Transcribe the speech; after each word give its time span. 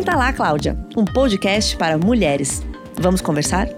Senta 0.00 0.16
lá, 0.16 0.32
Cláudia, 0.32 0.78
um 0.96 1.04
podcast 1.04 1.76
para 1.76 1.98
mulheres. 1.98 2.62
Vamos 2.94 3.20
conversar? 3.20 3.68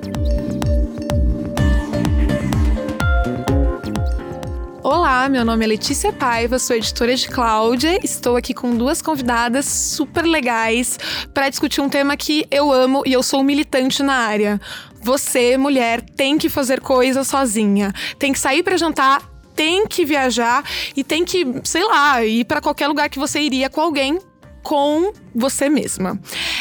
Olá, 4.84 5.28
meu 5.28 5.44
nome 5.44 5.64
é 5.64 5.66
Letícia 5.66 6.12
Paiva, 6.12 6.60
sou 6.60 6.76
editora 6.76 7.16
de 7.16 7.26
Cláudia. 7.26 7.98
Estou 8.04 8.36
aqui 8.36 8.54
com 8.54 8.76
duas 8.76 9.02
convidadas 9.02 9.64
super 9.64 10.24
legais 10.24 10.96
para 11.34 11.48
discutir 11.48 11.80
um 11.80 11.88
tema 11.88 12.16
que 12.16 12.46
eu 12.52 12.70
amo 12.70 13.02
e 13.04 13.12
eu 13.12 13.22
sou 13.24 13.42
militante 13.42 14.00
na 14.00 14.14
área. 14.14 14.60
Você, 15.02 15.56
mulher, 15.56 16.02
tem 16.02 16.38
que 16.38 16.48
fazer 16.48 16.80
coisa 16.80 17.24
sozinha. 17.24 17.92
Tem 18.16 18.32
que 18.32 18.38
sair 18.38 18.62
para 18.62 18.76
jantar, 18.76 19.28
tem 19.56 19.88
que 19.88 20.04
viajar 20.04 20.62
e 20.96 21.02
tem 21.02 21.24
que, 21.24 21.44
sei 21.64 21.82
lá, 21.82 22.24
ir 22.24 22.44
para 22.44 22.60
qualquer 22.60 22.86
lugar 22.86 23.08
que 23.08 23.18
você 23.18 23.40
iria 23.40 23.68
com 23.68 23.80
alguém 23.80 24.20
com 24.62 25.12
você 25.34 25.68
mesma. 25.68 26.18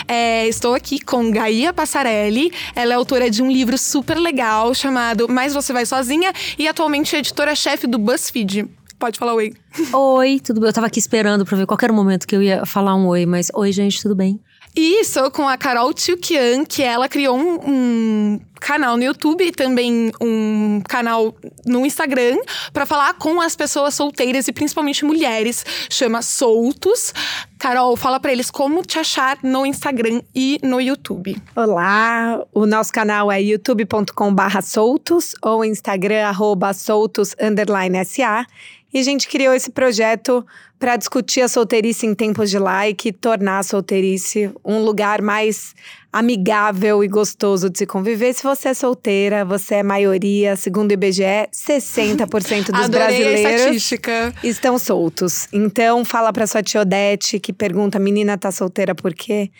É, 0.07 0.47
estou 0.47 0.73
aqui 0.73 0.99
com 0.99 1.31
Gaia 1.31 1.73
Passarelli. 1.73 2.51
Ela 2.75 2.93
é 2.93 2.95
autora 2.95 3.29
de 3.29 3.41
um 3.41 3.51
livro 3.51 3.77
super 3.77 4.17
legal 4.17 4.73
chamado 4.73 5.27
Mas 5.29 5.53
Você 5.53 5.71
Vai 5.71 5.85
Sozinha 5.85 6.33
e 6.57 6.67
atualmente 6.67 7.15
é 7.15 7.19
editora-chefe 7.19 7.87
do 7.87 7.97
BuzzFeed. 7.97 8.67
Pode 8.99 9.17
falar 9.17 9.33
oi. 9.33 9.53
Oi, 9.93 10.39
tudo 10.39 10.59
bem? 10.59 10.69
Eu 10.69 10.73
tava 10.73 10.87
aqui 10.87 10.99
esperando 10.99 11.43
pra 11.43 11.57
ver 11.57 11.65
qualquer 11.65 11.91
momento 11.91 12.27
que 12.27 12.35
eu 12.35 12.41
ia 12.43 12.65
falar 12.65 12.95
um 12.95 13.07
oi, 13.07 13.25
mas 13.25 13.49
oi, 13.53 13.71
gente, 13.71 13.99
tudo 14.01 14.15
bem? 14.15 14.39
E 14.75 15.03
sou 15.03 15.29
com 15.29 15.49
a 15.49 15.57
Carol 15.57 15.93
Tchukian, 15.93 16.63
que 16.63 16.81
ela 16.81 17.09
criou 17.09 17.37
um, 17.37 17.59
um, 17.67 18.39
canal 18.59 18.95
no 18.95 19.03
YouTube 19.03 19.43
e 19.43 19.51
também 19.51 20.11
um 20.21 20.81
canal 20.87 21.35
no 21.65 21.85
Instagram 21.85 22.37
para 22.71 22.85
falar 22.85 23.15
com 23.15 23.41
as 23.41 23.53
pessoas 23.53 23.93
solteiras 23.95 24.47
e 24.47 24.53
principalmente 24.53 25.03
mulheres. 25.03 25.65
Chama 25.89 26.21
Soltos. 26.21 27.13
Carol, 27.59 27.97
fala 27.97 28.17
para 28.17 28.31
eles 28.31 28.49
como 28.49 28.81
te 28.81 28.97
achar 28.97 29.37
no 29.43 29.65
Instagram 29.65 30.21
e 30.33 30.57
no 30.63 30.79
YouTube. 30.79 31.35
Olá, 31.53 32.41
o 32.53 32.65
nosso 32.65 32.93
canal 32.93 33.29
é 33.29 33.41
youtube.com/soltos 33.41 35.35
ou 35.41 35.65
Instagram 35.65 36.27
arroba 36.27 36.73
soltos 36.73 37.35
underline 37.41 38.05
sa. 38.05 38.47
E 38.93 38.99
a 38.99 39.03
gente 39.03 39.27
criou 39.27 39.53
esse 39.53 39.71
projeto 39.71 40.45
para 40.77 40.97
discutir 40.97 41.41
a 41.41 41.47
solteirice 41.47 42.07
em 42.07 42.15
tempos 42.15 42.49
de 42.49 42.57
like 42.57 43.09
e 43.09 43.11
tornar 43.13 43.59
a 43.59 43.63
solteirice 43.63 44.51
um 44.65 44.79
lugar 44.79 45.21
mais 45.21 45.75
amigável 46.11 47.03
e 47.03 47.07
gostoso 47.07 47.69
de 47.69 47.77
se 47.77 47.85
conviver. 47.85 48.33
Se 48.33 48.43
você 48.43 48.69
é 48.69 48.73
solteira, 48.73 49.45
você 49.45 49.75
é 49.75 49.83
maioria, 49.83 50.55
segundo 50.55 50.89
o 50.89 50.93
IBGE, 50.93 51.47
60% 51.53 52.71
dos 52.71 52.89
brasileiros 52.89 53.91
estão 54.43 54.77
soltos. 54.79 55.47
Então, 55.53 56.03
fala 56.03 56.33
para 56.33 56.47
sua 56.47 56.63
tia 56.63 56.81
Odete 56.81 57.39
que 57.39 57.53
pergunta: 57.53 57.99
menina 57.99 58.37
tá 58.37 58.51
solteira 58.51 58.95
por 58.95 59.13
quê? 59.13 59.51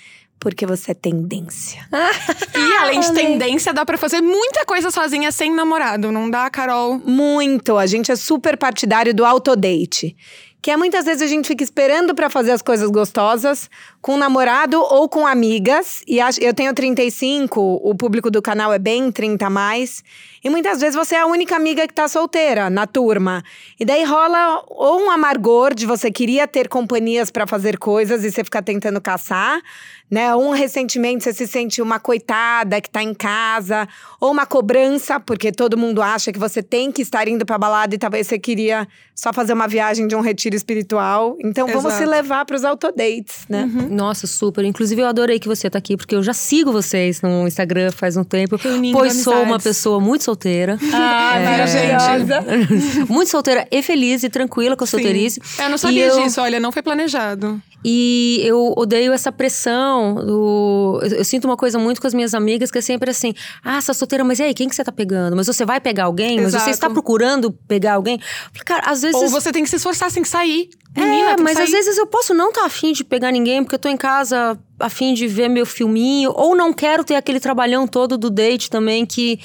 Porque 0.42 0.66
você 0.66 0.92
é 0.92 0.94
tendência. 0.96 1.88
e 2.58 2.78
além 2.78 3.00
de 3.00 3.14
tendência, 3.14 3.72
dá 3.72 3.86
para 3.86 3.96
fazer 3.96 4.22
muita 4.22 4.66
coisa 4.66 4.90
sozinha 4.90 5.32
sem 5.32 5.54
namorado, 5.54 6.12
não 6.12 6.30
dá, 6.30 6.50
Carol? 6.50 6.98
Muito. 6.98 7.78
A 7.78 7.86
gente 7.86 8.12
é 8.12 8.16
super 8.16 8.58
partidário 8.58 9.14
do 9.14 9.24
autodate 9.24 10.18
que 10.62 10.70
é 10.70 10.78
muitas 10.78 11.06
vezes 11.06 11.24
a 11.24 11.28
gente 11.28 11.48
fica 11.48 11.64
esperando 11.64 12.14
para 12.14 12.30
fazer 12.30 12.52
as 12.52 12.62
coisas 12.62 12.90
gostosas 12.90 13.68
com 14.02 14.18
namorado 14.18 14.82
ou 14.82 15.08
com 15.08 15.28
amigas. 15.28 16.02
E 16.08 16.18
eu 16.18 16.54
tenho 16.54 16.74
35, 16.74 17.62
o 17.62 17.96
público 17.96 18.32
do 18.32 18.42
canal 18.42 18.74
é 18.74 18.80
bem 18.80 19.12
30 19.12 19.46
a 19.46 19.50
mais. 19.50 20.04
E 20.44 20.50
muitas 20.50 20.82
vezes 20.82 20.96
você 20.96 21.16
é 21.16 21.20
a 21.20 21.28
única 21.28 21.56
amiga 21.56 21.88
que 21.88 21.94
tá 21.94 22.08
solteira 22.08 22.70
na 22.70 22.88
turma. 22.88 23.44
E 23.80 23.86
daí 23.86 24.04
rola 24.04 24.64
ou 24.68 25.02
um 25.02 25.12
amargor 25.12 25.76
de 25.76 25.86
você 25.86 26.10
queria 26.10 26.48
ter 26.48 26.68
companhias 26.68 27.30
para 27.30 27.46
fazer 27.46 27.78
coisas 27.78 28.24
e 28.24 28.32
você 28.32 28.44
fica 28.44 28.62
tentando 28.62 29.00
caçar, 29.00 29.62
né? 30.10 30.36
Um 30.36 30.50
ressentimento, 30.50 31.24
você 31.24 31.32
se 31.32 31.46
sente 31.46 31.82
uma 31.82 32.00
coitada 32.00 32.82
que 32.82 32.90
tá 32.90 33.04
em 33.04 33.14
casa, 33.14 33.88
ou 34.20 34.32
uma 34.32 34.48
cobrança, 34.48 35.20
porque 35.20 35.52
todo 35.52 35.78
mundo 35.78 36.02
acha 36.02 36.34
que 36.34 36.40
você 36.40 36.64
tem 36.64 36.92
que 36.92 37.04
estar 37.04 37.28
indo 37.28 37.46
pra 37.46 37.58
balada 37.58 37.94
e 37.94 37.98
talvez 38.00 38.26
você 38.28 38.40
queria 38.40 38.88
só 39.16 39.32
fazer 39.32 39.54
uma 39.54 39.68
viagem 39.68 40.08
de 40.08 40.16
um 40.16 40.22
retiro 40.22 40.56
espiritual. 40.56 41.38
Então 41.40 41.68
Exato. 41.68 41.84
vamos 41.84 41.98
se 41.98 42.06
levar 42.06 42.46
para 42.46 42.56
os 42.56 42.66
autodates, 42.66 43.46
né? 43.48 43.64
Uhum. 43.64 43.91
Nossa, 43.92 44.26
super. 44.26 44.64
Inclusive 44.64 45.02
eu 45.02 45.08
adorei 45.08 45.40
que 45.40 45.48
você 45.48 45.70
tá 45.70 45.78
aqui, 45.78 45.98
porque 45.98 46.16
eu 46.16 46.24
já 46.24 46.34
sigo 46.34 46.72
vocês 46.72 47.22
no 47.22 47.48
Instagram 47.48 47.92
faz 47.92 48.16
um 48.16 48.24
tempo, 48.24 48.58
Unindo 48.66 48.98
pois 48.98 49.14
amizades. 49.14 49.24
sou 49.24 49.44
uma 49.44 49.60
pessoa 49.60 50.00
muito 50.00 50.24
solteira. 50.24 50.78
Ah, 50.94 51.38
é, 51.38 51.68
gente. 51.68 53.06
muito 53.12 53.30
solteira 53.30 53.68
e 53.70 53.84
feliz 53.84 54.24
e 54.24 54.30
tranquila 54.30 54.76
com 54.76 54.84
a 54.84 54.88
solteirice. 54.88 55.42
Eu 55.60 55.70
não 55.70 55.78
sabia 55.78 56.08
eu... 56.08 56.24
disso, 56.24 56.42
olha, 56.42 56.60
não 56.60 56.72
foi 56.72 56.82
planejado. 56.82 57.62
E 57.84 58.42
eu 58.44 58.74
odeio 58.78 59.12
essa 59.12 59.32
pressão. 59.32 60.16
Do... 60.16 61.00
Eu, 61.02 61.18
eu, 61.18 61.26
sinto 61.26 61.46
uma 61.46 61.58
coisa 61.58 61.80
muito 61.80 62.00
com 62.00 62.06
as 62.06 62.14
minhas 62.14 62.34
amigas 62.34 62.70
que 62.70 62.78
é 62.78 62.82
sempre 62.82 63.10
assim: 63.10 63.34
ah, 63.64 63.78
essa 63.78 63.94
solteira, 63.94 64.24
mas 64.24 64.40
e 64.40 64.44
aí, 64.44 64.54
quem 64.54 64.70
que 64.70 64.76
você 64.76 64.84
tá 64.84 64.92
pegando? 64.92 65.36
Mas 65.36 65.48
você 65.48 65.66
vai 65.66 65.80
pegar 65.80 66.06
alguém? 66.06 66.38
Exato. 66.40 66.54
Mas 66.54 66.64
você 66.64 66.70
está 66.70 66.90
procurando 66.90 67.52
pegar 67.68 67.94
alguém? 67.94 68.20
Cara, 68.66 68.90
às 68.90 69.02
vezes. 69.02 69.20
Ou 69.20 69.30
você 69.30 69.52
tem 69.52 69.64
que 69.64 69.70
se 69.70 69.78
esforçar, 69.78 70.12
tem 70.12 70.22
que 70.22 70.30
sair. 70.30 70.70
Menina, 70.96 71.32
é, 71.32 71.38
mas 71.38 71.54
sair. 71.54 71.64
às 71.64 71.72
vezes 71.72 71.98
eu 71.98 72.06
posso 72.06 72.34
não 72.34 72.50
estar 72.50 72.62
tá 72.62 72.68
afim 72.68 72.92
de 72.92 73.04
pegar 73.04 73.32
ninguém, 73.32 73.64
porque 73.64 73.76
eu 73.76 73.80
tô 73.80 73.90
em 73.90 73.98
casa 73.98 74.60
afim 74.80 75.14
de 75.14 75.28
ver 75.28 75.48
meu 75.48 75.66
filminho, 75.66 76.32
ou 76.36 76.56
não 76.56 76.74
quero 76.74 77.04
ter 77.04 77.16
aquele 77.16 77.40
trabalhão 77.40 77.88
todo 77.88 78.18
do 78.18 78.30
date 78.30 78.70
também 78.70 79.06
que. 79.06 79.40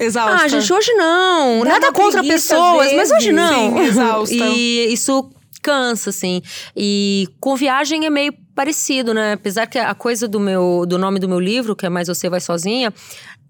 Exausta. 0.00 0.44
Ah, 0.44 0.48
gente, 0.48 0.72
hoje 0.72 0.92
não. 0.94 1.62
Dá 1.62 1.70
Nada 1.70 1.92
contra 1.92 2.22
pessoas, 2.22 2.92
mas 2.92 3.10
hoje 3.10 3.30
não. 3.30 3.76
Sim, 3.76 3.78
exausta. 3.80 4.34
E 4.34 4.92
isso 4.92 5.30
cansa, 5.62 6.10
assim. 6.10 6.42
E 6.76 7.28
com 7.40 7.56
viagem 7.56 8.04
é 8.04 8.10
meio 8.10 8.34
parecido, 8.54 9.14
né? 9.14 9.32
Apesar 9.32 9.66
que 9.66 9.78
a 9.78 9.94
coisa 9.94 10.28
do 10.28 10.38
meu 10.38 10.84
do 10.86 10.98
nome 10.98 11.18
do 11.18 11.28
meu 11.28 11.40
livro, 11.40 11.74
que 11.74 11.86
é 11.86 11.88
Mais 11.88 12.08
Você 12.08 12.28
Vai 12.28 12.40
Sozinha, 12.40 12.92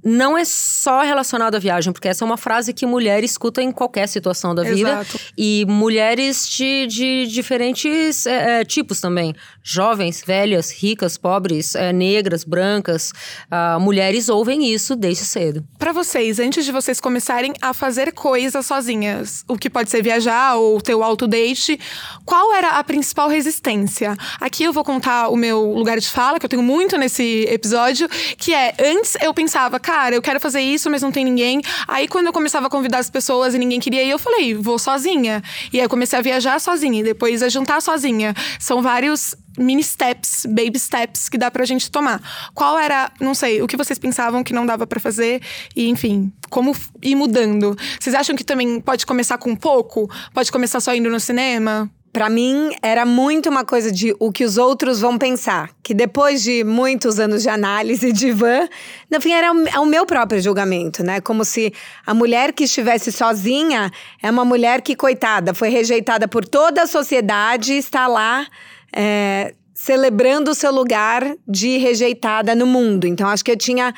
não 0.05 0.37
é 0.37 0.45
só 0.45 1.03
relacionado 1.03 1.55
à 1.55 1.59
viagem, 1.59 1.93
porque 1.93 2.09
essa 2.09 2.25
é 2.25 2.27
uma 2.27 2.37
frase 2.37 2.73
que 2.73 2.85
mulher 2.85 3.23
escuta 3.23 3.63
em 3.63 3.71
qualquer 3.71 4.09
situação 4.09 4.55
da 4.55 4.63
vida. 4.63 4.91
Exato. 4.91 5.21
E 5.37 5.65
mulheres 5.69 6.49
de, 6.49 6.87
de 6.87 7.27
diferentes 7.27 8.27
é, 8.27 8.61
é, 8.61 8.65
tipos 8.65 9.01
também. 9.01 9.35
Jovens, 9.63 10.23
velhas, 10.27 10.73
ricas, 10.73 11.17
pobres, 11.17 11.75
é, 11.75 11.93
negras, 11.93 12.43
brancas. 12.43 13.13
Uh, 13.47 13.79
mulheres 13.79 14.29
ouvem 14.29 14.73
isso 14.73 14.97
desde 14.97 15.25
cedo. 15.25 15.65
Para 15.79 15.93
vocês, 15.93 16.41
antes 16.41 16.65
de 16.65 16.73
vocês 16.73 17.01
começarem 17.01 17.53
a 17.61 17.73
fazer 17.73 18.13
coisas 18.13 18.67
sozinhas, 18.67 19.45
o 19.47 19.57
que 19.57 19.71
pode 19.71 19.91
ser 19.91 20.03
viajar 20.03 20.57
ou 20.57 20.81
ter 20.81 20.95
o 20.95 21.03
autodate, 21.03 21.79
qual 22.25 22.53
era 22.55 22.71
a 22.71 22.85
principal 22.85 23.29
resistência? 23.29 24.17
Aqui 24.41 24.65
eu 24.65 24.73
vou 24.73 24.83
contar 24.83 25.29
o 25.29 25.37
meu 25.37 25.73
lugar 25.73 25.99
de 25.99 26.09
fala, 26.09 26.41
que 26.41 26.47
eu 26.47 26.51
tenho 26.51 26.63
muito 26.63 26.97
nesse 26.97 27.45
episódio, 27.49 28.09
que 28.37 28.53
é, 28.53 28.75
antes 28.81 29.17
eu 29.21 29.33
pensava, 29.33 29.79
cara, 29.93 30.15
eu 30.15 30.23
quero 30.23 30.41
fazer 30.41 30.63
isso, 30.63 30.91
mas 30.91 31.03
não 31.03 31.13
tem 31.13 31.23
ninguém. 31.23 31.61
Aí 31.87 32.09
quando 32.09 32.27
eu 32.27 32.33
começava 32.33 32.67
a 32.67 32.71
convidar 32.71 32.99
as 32.99 33.11
pessoas 33.11 33.55
e 33.55 33.59
ninguém 33.59 33.79
queria 33.79 34.03
ir, 34.03 34.09
eu 34.09 34.19
falei, 34.19 34.55
vou 34.55 34.79
sozinha. 34.79 35.43
E 35.71 35.79
aí 35.79 35.85
eu 35.85 35.89
comecei 35.89 36.19
a 36.19 36.23
viajar 36.23 36.59
sozinha, 36.59 37.01
e 37.01 37.03
depois 37.03 37.43
a 37.43 37.49
jantar 37.51 37.83
sozinha. 37.83 38.35
São 38.59 38.81
vários 38.81 39.35
mini 39.59 39.83
steps, 39.83 40.47
baby 40.49 40.79
steps 40.79 41.29
que 41.29 41.37
dá 41.37 41.51
pra 41.51 41.67
gente 41.67 41.91
tomar. 41.91 42.23
Qual 42.55 42.79
era, 42.79 43.13
não 43.21 43.35
sei, 43.35 43.61
o 43.61 43.67
que 43.67 43.77
vocês 43.77 43.99
pensavam 43.99 44.43
que 44.43 44.55
não 44.55 44.65
dava 44.65 44.87
para 44.87 44.99
fazer 44.99 45.43
e, 45.77 45.91
enfim, 45.91 46.33
como 46.49 46.75
ir 47.03 47.15
mudando? 47.15 47.77
Vocês 48.01 48.15
acham 48.15 48.35
que 48.35 48.45
também 48.45 48.81
pode 48.81 49.05
começar 49.05 49.37
com 49.37 49.55
pouco? 49.55 50.11
Pode 50.33 50.51
começar 50.51 50.81
só 50.81 50.95
indo 50.95 51.11
no 51.11 51.21
cinema? 51.21 51.91
Para 52.13 52.29
mim, 52.29 52.71
era 52.83 53.07
muito 53.07 53.49
uma 53.49 53.65
coisa 53.65 53.91
de 53.91 54.15
o 54.19 54.31
que 54.31 54.45
os 54.45 54.59
outros 54.59 55.01
vão 55.01 55.17
pensar. 55.17 55.71
Que 55.83 55.95
depois 55.95 56.43
de 56.43 56.63
muitos 56.63 57.19
anos 57.19 57.43
de 57.43 57.49
análise 57.49 58.13
de 58.13 58.31
van, 58.31 58.69
no 59.11 59.19
fim 59.19 59.33
era 59.33 59.51
o 59.81 59.87
meu 59.87 60.05
próprio 60.05 60.39
julgamento, 60.41 61.03
né? 61.03 61.23
Como 61.23 61.43
se 61.43 61.73
a 62.07 62.13
mulher 62.13 62.53
que 62.53 62.65
estivesse 62.65 63.11
sozinha 63.11 63.91
é 64.23 64.31
uma 64.31 64.45
mulher 64.45 64.83
que, 64.83 64.95
coitada, 64.95 65.55
foi 65.55 65.71
rejeitada 65.71 66.29
por 66.29 66.45
toda 66.45 66.83
a 66.83 66.87
sociedade 66.87 67.73
e 67.73 67.79
está 67.79 68.07
lá. 68.07 68.47
É, 68.95 69.55
celebrando 69.75 70.53
o 70.53 70.55
seu 70.55 70.71
lugar 70.71 71.35
de 71.49 71.77
rejeitada 71.79 72.55
no 72.55 72.67
mundo. 72.67 73.05
Então, 73.05 73.27
acho 73.29 73.45
que 73.45 73.51
eu 73.51 73.57
tinha 73.57 73.93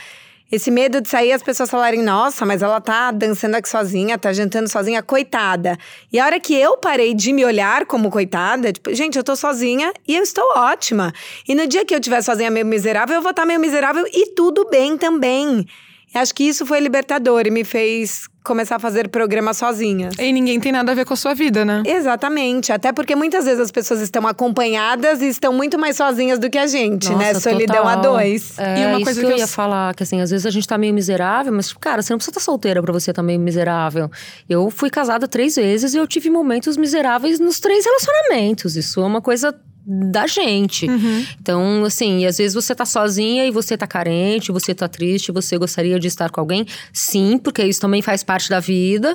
esse 0.55 0.71
medo 0.71 1.01
de 1.01 1.09
sair 1.09 1.33
as 1.33 1.43
pessoas 1.43 1.69
falarem, 1.69 2.01
nossa, 2.01 2.47
mas 2.47 2.63
ela 2.63 2.81
tá 2.81 3.11
dançando 3.11 3.57
aqui 3.57 3.69
sozinha, 3.69 4.17
tá 4.17 4.33
jantando 4.33 4.69
sozinha, 4.69 5.03
coitada. 5.03 5.77
E 6.13 6.19
a 6.21 6.25
hora 6.25 6.39
que 6.39 6.55
eu 6.55 6.77
parei 6.77 7.13
de 7.13 7.33
me 7.33 7.45
olhar 7.45 7.85
como 7.87 8.09
coitada, 8.09 8.73
tipo, 8.73 8.95
gente, 8.95 9.19
eu 9.19 9.25
tô 9.25 9.35
sozinha 9.35 9.93
e 10.07 10.15
eu 10.15 10.23
estou 10.23 10.45
ótima. 10.55 11.13
E 11.49 11.57
no 11.57 11.67
dia 11.67 11.85
que 11.85 11.93
eu 11.93 11.99
estiver 11.99 12.23
sozinha 12.23 12.53
meio 12.53 12.65
miserável, 12.65 13.17
eu 13.17 13.23
vou 13.23 13.31
estar 13.31 13.43
tá 13.43 13.47
meio 13.47 13.59
miserável 13.59 14.07
e 14.07 14.33
tudo 14.33 14.69
bem 14.71 14.97
também. 14.97 15.67
Acho 16.15 16.33
que 16.33 16.45
isso 16.45 16.65
foi 16.65 16.79
libertador 16.79 17.45
e 17.47 17.51
me 17.51 17.65
fez 17.65 18.29
começar 18.45 18.77
a 18.77 18.79
fazer 18.79 19.09
programa 19.09 19.55
sozinha. 19.55 20.11
E 20.19 20.31
ninguém 20.31 20.61
tem 20.61 20.71
nada 20.71 20.93
a 20.93 20.95
ver 20.95 21.07
com 21.07 21.15
a 21.15 21.17
sua 21.17 21.33
vida, 21.33 21.65
né? 21.65 21.83
Exatamente. 21.87 22.71
Até 22.73 22.93
porque 22.93 23.17
muitas 23.17 23.47
vezes 23.47 23.59
as 23.59 23.71
pessoas 23.71 24.03
estão 24.03 24.27
acompanhadas 24.27 25.23
e 25.23 25.29
estão 25.29 25.53
muito 25.53 25.79
mais 25.79 25.97
sozinhas 25.97 26.39
do 26.39 26.51
que 26.51 26.59
a 26.59 26.67
gente, 26.67 27.09
né? 27.09 27.33
Nossa, 27.33 27.51
né? 27.51 27.57
Solidão 27.57 27.77
total. 27.77 27.89
a 27.89 27.97
dois. 27.97 28.59
É, 28.59 28.83
e 28.83 28.87
uma 28.87 29.03
coisa 29.03 29.19
que, 29.19 29.27
que 29.27 29.33
eu, 29.33 29.39
ia 29.39 29.47
falar, 29.47 29.95
que 29.95 30.03
assim, 30.03 30.21
às 30.21 30.31
vezes 30.31 30.45
a 30.45 30.51
gente 30.51 30.69
tá 30.69 30.77
meio 30.77 30.93
miserável, 30.93 31.53
mas, 31.53 31.73
cara, 31.73 32.03
você 32.03 32.13
não 32.13 32.19
precisa 32.19 32.33
estar 32.33 32.41
tá 32.41 32.45
solteira 32.45 32.83
pra 32.83 32.93
você 32.93 33.11
estar 33.11 33.23
tá 33.23 33.27
meio 33.27 33.41
miserável. 33.41 34.11
Eu 34.47 34.71
fui 34.71 34.91
casada 34.91 35.27
três 35.27 35.57
vezes 35.57 35.95
e 35.95 35.97
eu 35.97 36.07
tive 36.07 36.29
momentos 36.29 36.77
miseráveis 36.77 37.41
nos 37.41 37.59
três 37.59 37.83
relacionamentos. 37.87 38.77
Isso 38.77 39.01
é 39.01 39.05
uma 39.07 39.23
coisa 39.23 39.55
da 39.87 40.27
gente. 40.27 40.87
Uhum. 40.87 41.27
Então, 41.41 41.85
assim, 41.85 42.25
às 42.25 42.39
vezes 42.39 42.55
você 42.55 42.75
tá 42.75 42.87
sozinha 42.87 43.47
e 43.47 43.51
você 43.51 43.77
tá 43.77 43.87
carente, 43.87 44.51
você 44.51 44.75
tá 44.75 44.89
triste, 44.89 45.31
você 45.31 45.59
gostaria 45.59 45.99
de 45.99 46.09
estar 46.09 46.31
com 46.31 46.41
alguém. 46.41 46.67
Sim, 46.93 47.39
porque 47.39 47.63
isso 47.63 47.81
também 47.81 48.01
faz 48.01 48.23
parte 48.23 48.49
da 48.49 48.61
vida. 48.61 49.15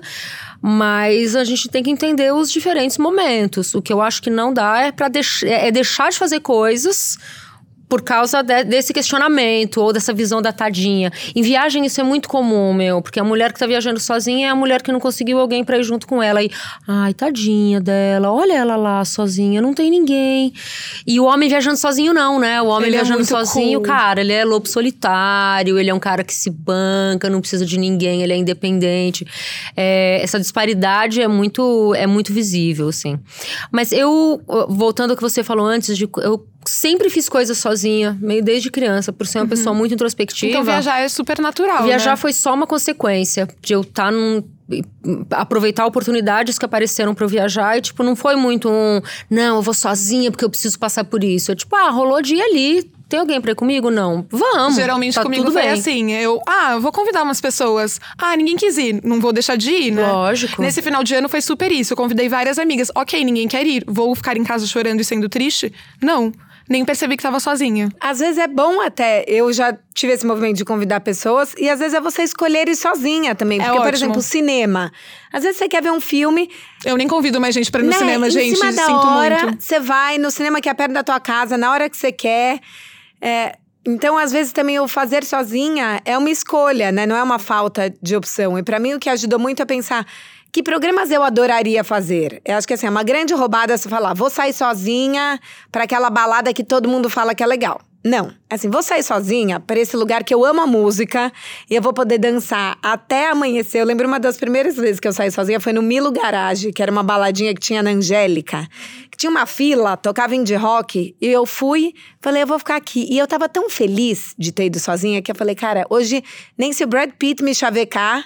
Mas 0.62 1.36
a 1.36 1.44
gente 1.44 1.70
tem 1.70 1.82
que 1.82 1.90
entender 1.90 2.34
os 2.34 2.52
diferentes 2.52 2.98
momentos. 2.98 3.74
O 3.74 3.82
que 3.82 3.92
eu 3.92 4.02
acho 4.02 4.22
que 4.22 4.30
não 4.30 4.54
dá 4.54 4.82
é 4.82 4.92
para 4.92 5.08
deix 5.08 5.42
é 5.44 5.72
deixar 5.72 6.12
de 6.12 6.18
fazer 6.18 6.42
coisas 6.42 7.18
por 7.90 8.04
causa 8.04 8.44
de, 8.44 8.64
desse 8.64 8.94
questionamento 8.94 9.82
ou 9.82 9.92
dessa 9.92 10.14
visão 10.14 10.42
da 10.42 10.54
tadinha. 10.54 11.12
Em 11.36 11.42
viagem 11.42 11.84
isso 11.86 12.00
é 12.00 12.04
muito 12.04 12.30
comum, 12.30 12.72
meu, 12.72 13.02
porque 13.02 13.20
a 13.20 13.24
mulher 13.24 13.52
que 13.52 13.60
tá 13.60 13.66
viajando 13.66 14.00
sozinha 14.00 14.48
é 14.48 14.50
a 14.52 14.56
mulher 14.56 14.84
que 14.84 14.92
não 14.92 15.00
conseguiu 15.00 15.40
alguém 15.40 15.64
para 15.64 15.78
ir 15.80 15.84
junto 15.84 16.06
com 16.06 16.22
ela 16.22 16.44
e 16.44 16.52
ai, 16.88 17.16
tadinha 17.16 17.82
dela, 17.82 18.32
olha 18.32 18.54
ela 18.54 18.76
lá 18.76 19.04
sozinha, 19.04 19.60
não 19.60 19.74
tem 19.74 19.90
ninguém. 19.90 20.54
E 21.06 21.20
o 21.20 21.26
homem 21.26 21.50
viajando 21.50 21.78
sozinho 21.78 22.14
não, 22.14 22.40
né? 22.40 22.62
O 22.62 22.68
homem 22.68 22.90
Ele 22.90 22.96
é 22.96 23.00
viajando 23.00 23.20
muito 23.20 23.30
sozinho, 23.30 23.80
cool. 23.80 23.88
cara, 23.88 24.22
ele 24.22 24.34
é 24.34 24.46
lobo 24.46 24.68
solitário, 24.70 25.80
ele 25.80 25.90
é 25.90 25.94
um 25.94 26.00
cara 26.00 26.24
que 26.24 26.34
se 26.34 26.52
banca, 26.52 27.28
não 27.28 27.42
precisa 27.42 27.66
de 27.66 27.80
ninguém, 27.80 28.22
ele 28.22 28.34
é 28.34 28.38
independente. 28.38 29.26
É, 29.76 30.22
essa 30.22 30.40
disparidade 30.40 31.20
é 31.20 31.28
muito 31.28 31.96
é 31.96 32.06
muito 32.06 32.32
visível, 32.32 32.90
assim. 32.90 33.18
Mas 33.72 33.92
eu 33.92 34.42
voltando 34.70 35.12
ao 35.12 35.16
que 35.16 35.24
você 35.24 35.44
falou 35.44 35.66
antes 35.66 35.98
de 35.98 36.08
eu 36.18 36.46
sempre 36.70 37.10
fiz 37.10 37.28
coisas 37.28 37.58
sozinha, 37.58 38.18
meio 38.22 38.44
desde 38.44 38.70
criança, 38.70 39.12
por 39.12 39.26
ser 39.28 39.40
uma 39.40 39.48
pessoa 39.48 39.74
muito 39.74 39.94
introspectiva. 39.94 40.52
Então 40.52 40.64
viajar 40.64 41.00
é 41.00 41.10
super 41.10 41.40
natural. 41.40 41.84
Viajar 41.84 42.12
né? 42.12 42.16
foi 42.16 42.34
só 42.34 42.54
uma 42.54 42.68
consequência 42.68 43.48
de 43.62 43.74
eu 43.74 43.82
estar 43.82 44.12
num 44.12 44.44
aproveitar 45.32 45.86
oportunidades 45.88 46.60
que 46.60 46.66
apareceram 46.66 47.16
para 47.16 47.26
eu 47.26 47.30
viajar 47.30 47.78
e 47.78 47.82
tipo 47.82 48.04
não 48.04 48.16
foi 48.16 48.36
muito 48.36 48.70
um 48.70 49.02
não 49.28 49.56
eu 49.56 49.62
vou 49.64 49.74
sozinha 49.74 50.30
porque 50.30 50.46
eu 50.46 50.50
preciso 50.50 50.78
passar 50.78 51.04
por 51.06 51.24
isso 51.24 51.50
eu 51.50 51.56
tipo 51.56 51.76
ah 51.76 51.90
rolou 51.90 52.22
dia 52.22 52.44
ali 52.44 52.84
tem 53.10 53.20
alguém 53.20 53.42
pra 53.42 53.54
ir 53.54 53.56
comigo 53.56 53.90
não 53.90 54.28
vamos 54.30 54.76
Geralmente 54.76 55.16
tá 55.16 55.24
comigo 55.24 55.44
tudo 55.44 55.54
foi 55.54 55.64
bem. 55.64 55.72
assim. 55.72 56.12
Eu, 56.14 56.40
ah, 56.48 56.74
eu 56.74 56.82
vou 56.82 56.92
convidar 56.92 57.24
umas 57.24 57.42
pessoas. 57.42 58.00
Ah, 58.18 58.36
ninguém 58.36 58.56
quis 58.56 58.78
ir. 58.78 59.02
Não 59.04 59.20
vou 59.20 59.34
deixar 59.34 59.56
de 59.56 59.72
ir, 59.72 59.92
né? 59.92 60.06
Lógico. 60.12 60.62
Nesse 60.62 60.82
final 60.82 61.04
de 61.04 61.16
ano 61.16 61.28
foi 61.28 61.42
super 61.42 61.72
isso. 61.72 61.94
Eu 61.94 61.98
convidei 61.98 62.30
várias 62.30 62.60
amigas. 62.60 62.92
Ok, 62.96 63.24
ninguém 63.24 63.48
quer 63.48 63.66
ir. 63.66 63.84
Vou 63.88 64.14
ficar 64.16 64.38
em 64.38 64.44
casa 64.44 64.66
chorando 64.68 65.02
e 65.02 65.04
sendo 65.04 65.28
triste? 65.28 65.74
Não. 66.02 66.32
Nem 66.70 66.86
percebi 66.86 67.18
que 67.18 67.24
tava 67.24 67.40
sozinha. 67.40 67.90
Às 68.00 68.20
vezes 68.20 68.38
é 68.38 68.48
bom 68.48 68.80
até. 68.82 69.26
Eu 69.28 69.52
já 69.52 69.76
tive 69.96 70.14
esse 70.14 70.26
movimento 70.26 70.56
de 70.58 70.64
convidar 70.64 71.00
pessoas 71.00 71.56
e 71.58 71.68
às 71.68 71.80
vezes 71.80 71.96
é 71.96 72.00
você 72.00 72.22
escolher 72.22 72.70
ir 72.70 72.76
sozinha 72.76 73.34
também. 73.34 73.60
É 73.60 73.64
Porque, 73.64 73.78
por 73.80 73.88
ótimo. 73.88 73.98
exemplo, 73.98 74.22
cinema. 74.22 74.92
Às 75.34 75.42
vezes 75.42 75.58
você 75.58 75.68
quer 75.68 75.82
ver 75.82 75.92
um 75.92 76.00
filme. 76.00 76.48
Eu 76.86 76.96
nem 76.96 77.08
convido 77.08 77.42
mais 77.42 77.56
gente 77.56 77.72
pra 77.72 77.82
ir 77.82 77.86
no 77.86 77.90
né, 77.90 77.98
cinema, 77.98 78.28
em 78.28 78.32
gente. 78.32 78.56
cima 78.56 78.72
da 78.72 78.86
Sinto 78.86 79.08
hora, 79.08 79.44
muito. 79.46 79.64
você 79.64 79.80
vai 79.80 80.20
no 80.20 80.30
cinema 80.30 80.62
que 80.62 80.70
é 80.70 80.74
perto 80.76 80.94
da 80.94 81.04
tua 81.04 81.20
casa, 81.20 81.58
na 81.58 81.72
hora 81.72 81.90
que 81.90 81.98
você 81.98 82.12
quer. 82.12 82.60
É, 83.20 83.56
então, 83.86 84.18
às 84.18 84.32
vezes, 84.32 84.54
também 84.54 84.80
o 84.80 84.88
fazer 84.88 85.24
sozinha 85.24 86.02
é 86.06 86.16
uma 86.18 86.30
escolha, 86.30 86.92
né? 86.92 87.08
Não 87.08 87.16
é 87.16 87.24
uma 87.24 87.40
falta 87.40 87.92
de 88.02 88.16
opção. 88.16 88.60
E 88.60 88.64
pra 88.64 88.80
mim, 88.80 88.94
o 88.94 89.00
que 89.00 89.10
ajudou 89.10 89.40
muito 89.40 89.62
é 89.62 89.66
pensar. 89.66 90.06
Que 90.52 90.64
programas 90.64 91.12
eu 91.12 91.22
adoraria 91.22 91.84
fazer? 91.84 92.42
Eu 92.44 92.58
acho 92.58 92.68
que 92.68 92.74
assim, 92.74 92.88
é 92.88 92.90
uma 92.90 93.04
grande 93.04 93.34
roubada 93.36 93.78
você 93.78 93.88
falar, 93.88 94.16
vou 94.16 94.30
sair 94.32 94.54
sozinha 94.54 95.40
pra 95.72 95.84
aquela 95.84 96.10
balada 96.10 96.54
que 96.54 96.64
todo 96.64 96.90
mundo 96.90 97.10
fala 97.10 97.36
que 97.36 97.44
é 97.44 97.46
legal. 97.46 97.80
Não. 98.04 98.34
Assim, 98.50 98.70
vou 98.70 98.82
sair 98.82 99.04
sozinha 99.04 99.60
pra 99.60 99.78
esse 99.78 99.96
lugar 99.96 100.24
que 100.24 100.34
eu 100.34 100.46
amo 100.46 100.62
a 100.62 100.66
música 100.66 101.32
e 101.70 101.76
eu 101.76 101.82
vou 101.82 101.94
poder 101.94 102.18
dançar 102.18 102.78
até 102.82 103.30
amanhecer. 103.30 103.82
Eu 103.82 103.86
lembro 103.86 104.08
uma 104.08 104.20
das 104.20 104.38
primeiras 104.38 104.78
vezes 104.78 105.00
que 105.00 105.08
eu 105.08 105.12
saí 105.12 105.30
sozinha 105.30 105.60
foi 105.60 105.74
no 105.74 105.82
Milo 105.82 106.10
Garage, 106.10 106.72
que 106.72 106.82
era 106.82 106.92
uma 106.92 107.04
baladinha 107.04 107.54
que 107.54 107.60
tinha 107.60 107.84
na 107.84 107.92
Angélica. 107.92 108.68
Que 109.12 109.18
tinha 109.18 109.30
uma 109.30 109.46
fila, 109.46 109.98
tocava 109.98 110.34
indie 110.34 110.56
rock, 110.56 111.14
e 111.20 111.28
eu 111.28 111.46
fui, 111.46 111.94
falei, 112.22 112.44
eu 112.44 112.48
vou 112.48 112.58
ficar 112.58 112.78
aqui. 112.78 113.06
E 113.12 113.18
eu 113.18 113.28
tava 113.28 113.50
tão 113.50 113.70
feliz 113.70 114.34
de 114.38 114.54
ter 114.54 114.68
ido 114.68 114.80
sozinha 114.80 115.22
que 115.22 115.30
eu 115.30 115.36
falei, 115.36 115.54
cara, 115.54 115.86
hoje, 115.90 116.24
nem 116.58 116.72
se 116.72 116.84
o 116.86 116.88
Brad 116.88 117.12
Pitt 117.20 117.44
me 117.44 117.54
chavecar, 117.54 118.26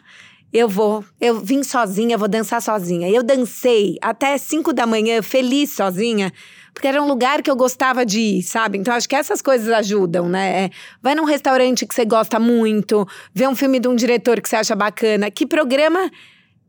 eu 0.53 0.69
vou. 0.69 1.03
Eu 1.19 1.39
vim 1.39 1.63
sozinha, 1.63 2.17
vou 2.17 2.27
dançar 2.27 2.61
sozinha. 2.61 3.09
Eu 3.09 3.23
dancei 3.23 3.97
até 4.01 4.37
5 4.37 4.71
da 4.71 4.85
manhã, 4.85 5.21
feliz 5.23 5.75
sozinha, 5.75 6.31
porque 6.73 6.87
era 6.87 7.01
um 7.01 7.07
lugar 7.07 7.41
que 7.41 7.49
eu 7.49 7.55
gostava 7.55 8.05
de 8.05 8.19
ir, 8.19 8.43
sabe? 8.43 8.77
Então 8.77 8.93
acho 8.93 9.09
que 9.09 9.15
essas 9.15 9.41
coisas 9.41 9.67
ajudam, 9.69 10.29
né? 10.29 10.65
É, 10.65 10.69
vai 11.01 11.15
num 11.15 11.25
restaurante 11.25 11.87
que 11.87 11.95
você 11.95 12.05
gosta 12.05 12.39
muito, 12.39 13.07
vê 13.33 13.47
um 13.47 13.55
filme 13.55 13.79
de 13.79 13.87
um 13.87 13.95
diretor 13.95 14.39
que 14.39 14.47
você 14.47 14.57
acha 14.57 14.75
bacana. 14.75 15.31
Que 15.31 15.47
programa 15.47 16.11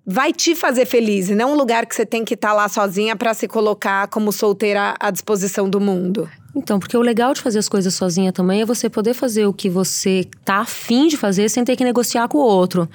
vai 0.06 0.32
te 0.32 0.54
fazer 0.54 0.86
feliz 0.86 1.28
e 1.28 1.34
não 1.34 1.52
um 1.52 1.56
lugar 1.56 1.84
que 1.84 1.94
você 1.94 2.06
tem 2.06 2.24
que 2.24 2.34
estar 2.34 2.54
lá 2.54 2.68
sozinha 2.68 3.14
pra 3.14 3.34
se 3.34 3.46
colocar 3.46 4.08
como 4.08 4.32
solteira 4.32 4.94
à 4.98 5.10
disposição 5.10 5.68
do 5.68 5.80
mundo. 5.80 6.28
Então, 6.54 6.78
porque 6.78 6.96
o 6.96 7.00
legal 7.00 7.34
de 7.34 7.40
fazer 7.40 7.58
as 7.58 7.68
coisas 7.68 7.92
sozinha 7.94 8.32
também 8.32 8.62
é 8.62 8.64
você 8.64 8.88
poder 8.88 9.12
fazer 9.12 9.46
o 9.46 9.52
que 9.52 9.68
você 9.68 10.26
tá 10.44 10.58
afim 10.58 11.08
de 11.08 11.16
fazer 11.16 11.48
sem 11.48 11.64
ter 11.64 11.74
que 11.76 11.84
negociar 11.84 12.28
com 12.28 12.38
o 12.38 12.42
outro. 12.42 12.88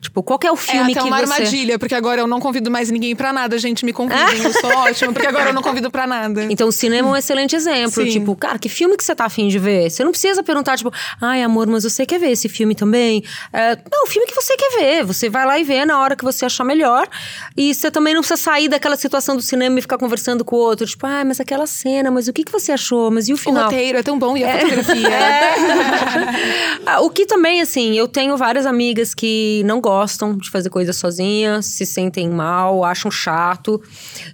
Tipo, 0.00 0.22
qual 0.22 0.38
é 0.44 0.50
o 0.50 0.54
É 0.54 0.56
filme 0.56 0.92
até 0.92 1.00
que 1.00 1.06
uma 1.06 1.18
você... 1.18 1.32
armadilha, 1.32 1.78
porque 1.78 1.94
agora 1.94 2.20
eu 2.20 2.26
não 2.26 2.40
convido 2.40 2.70
mais 2.70 2.90
ninguém 2.90 3.16
pra 3.16 3.32
nada. 3.32 3.58
Gente, 3.58 3.84
me 3.84 3.92
convidem, 3.92 4.42
eu 4.42 4.52
sou 4.52 4.70
ótima, 4.76 5.12
porque 5.12 5.26
agora 5.26 5.50
eu 5.50 5.54
não 5.54 5.62
convido 5.62 5.90
pra 5.90 6.06
nada. 6.06 6.44
Então, 6.50 6.68
o 6.68 6.72
cinema 6.72 7.08
é 7.08 7.12
um 7.12 7.16
excelente 7.16 7.56
exemplo. 7.56 8.04
Sim. 8.04 8.10
Tipo, 8.10 8.36
cara, 8.36 8.58
que 8.58 8.68
filme 8.68 8.96
que 8.96 9.04
você 9.04 9.14
tá 9.14 9.24
afim 9.24 9.48
de 9.48 9.58
ver? 9.58 9.90
Você 9.90 10.04
não 10.04 10.10
precisa 10.10 10.42
perguntar, 10.42 10.76
tipo, 10.76 10.92
ai, 11.20 11.42
amor, 11.42 11.66
mas 11.66 11.84
você 11.84 12.04
quer 12.04 12.18
ver 12.18 12.30
esse 12.30 12.48
filme 12.48 12.74
também? 12.74 13.24
É, 13.52 13.76
não, 13.90 14.04
o 14.04 14.06
filme 14.06 14.26
que 14.28 14.34
você 14.34 14.56
quer 14.56 14.78
ver. 14.78 15.04
Você 15.04 15.30
vai 15.30 15.46
lá 15.46 15.58
e 15.58 15.64
vê 15.64 15.84
na 15.84 15.98
hora 16.00 16.14
que 16.14 16.24
você 16.24 16.44
achar 16.44 16.64
melhor. 16.64 17.08
E 17.56 17.74
você 17.74 17.90
também 17.90 18.12
não 18.14 18.20
precisa 18.20 18.40
sair 18.40 18.68
daquela 18.68 18.96
situação 18.96 19.36
do 19.36 19.42
cinema 19.42 19.78
e 19.78 19.82
ficar 19.82 19.96
conversando 19.98 20.44
com 20.44 20.56
o 20.56 20.58
outro. 20.58 20.86
Tipo, 20.86 21.06
ai, 21.06 21.24
mas 21.24 21.40
aquela 21.40 21.66
cena, 21.66 22.10
mas 22.10 22.28
o 22.28 22.32
que, 22.32 22.44
que 22.44 22.52
você 22.52 22.72
achou? 22.72 23.05
Mas 23.10 23.28
e 23.28 23.32
o 23.32 23.34
O 23.34 23.38
final? 23.38 23.64
roteiro 23.64 23.98
é 23.98 24.02
tão 24.02 24.18
bom 24.18 24.36
e 24.36 24.44
a 24.44 24.58
fotografia. 24.58 25.08
Ah, 26.86 27.00
o 27.04 27.10
que 27.10 27.26
também, 27.26 27.60
assim, 27.60 27.96
eu 27.98 28.06
tenho 28.08 28.36
várias 28.36 28.66
amigas 28.66 29.14
que 29.14 29.62
não 29.64 29.80
gostam 29.80 30.36
de 30.36 30.50
fazer 30.50 30.70
coisas 30.70 30.96
sozinhas, 30.96 31.66
se 31.66 31.84
sentem 31.86 32.28
mal, 32.28 32.84
acham 32.84 33.10
chato. 33.10 33.82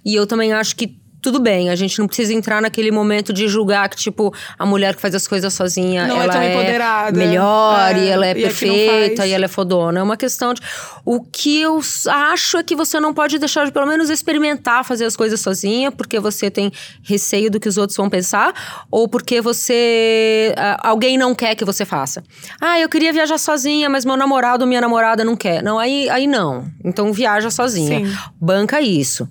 E 0.05 0.15
eu 0.15 0.25
também 0.27 0.53
acho 0.53 0.75
que 0.75 0.97
tudo 1.23 1.39
bem, 1.39 1.69
a 1.69 1.75
gente 1.75 1.97
não 1.97 2.05
precisa 2.05 2.33
entrar 2.33 2.61
naquele 2.61 2.91
momento 2.91 3.31
de 3.33 3.47
julgar 3.47 3.89
que, 3.89 3.95
tipo, 3.95 4.33
a 4.59 4.65
mulher 4.65 4.93
que 4.95 5.01
faz 5.01 5.15
as 5.15 5.25
coisas 5.25 5.53
sozinha, 5.53 6.05
Não 6.05 6.19
é 6.21 6.25
ela 6.25 6.33
tão 6.33 6.43
empoderada. 6.43 7.17
melhor, 7.17 7.95
É, 7.95 7.99
e 7.99 8.07
ela 8.09 8.27
é 8.27 8.31
e 8.31 8.33
não 8.35 8.41
perfeita, 8.41 9.25
e 9.25 9.31
ela 9.31 9.45
é 9.45 9.47
fodona. 9.47 9.99
É 9.99 10.03
uma 10.03 10.17
questão 10.17 10.53
de. 10.53 10.61
O 11.05 11.21
que 11.23 11.59
eu 11.61 11.79
acho 12.09 12.57
é 12.57 12.63
que 12.63 12.75
você 12.75 12.99
não 12.99 13.13
pode 13.13 13.39
deixar 13.39 13.65
de, 13.65 13.71
pelo 13.71 13.87
menos, 13.87 14.09
experimentar 14.09 14.83
fazer 14.83 15.05
as 15.05 15.15
coisas 15.15 15.39
sozinha, 15.39 15.91
porque 15.91 16.19
você 16.19 16.51
tem 16.51 16.71
receio 17.01 17.49
do 17.49 17.59
que 17.59 17.69
os 17.69 17.77
outros 17.77 17.95
vão 17.97 18.09
pensar, 18.09 18.53
ou 18.91 19.07
porque 19.07 19.39
você. 19.41 20.53
alguém 20.79 21.17
não 21.17 21.33
quer 21.33 21.55
que 21.55 21.63
você 21.65 21.85
faça. 21.85 22.23
Ah, 22.61 22.79
eu 22.79 22.89
queria 22.89 23.13
viajar 23.13 23.37
sozinha, 23.37 23.89
mas 23.89 24.03
meu 24.05 24.17
namorado 24.17 24.63
ou 24.63 24.67
minha 24.67 24.81
namorada 24.81 25.23
não 25.23 25.35
quer. 25.35 25.63
Não, 25.63 25.79
aí, 25.79 26.09
aí 26.09 26.27
não. 26.27 26.65
Então 26.83 27.13
viaja 27.13 27.49
sozinha. 27.49 28.05
Sim. 28.05 28.17
Banca 28.39 28.81
isso. 28.81 29.27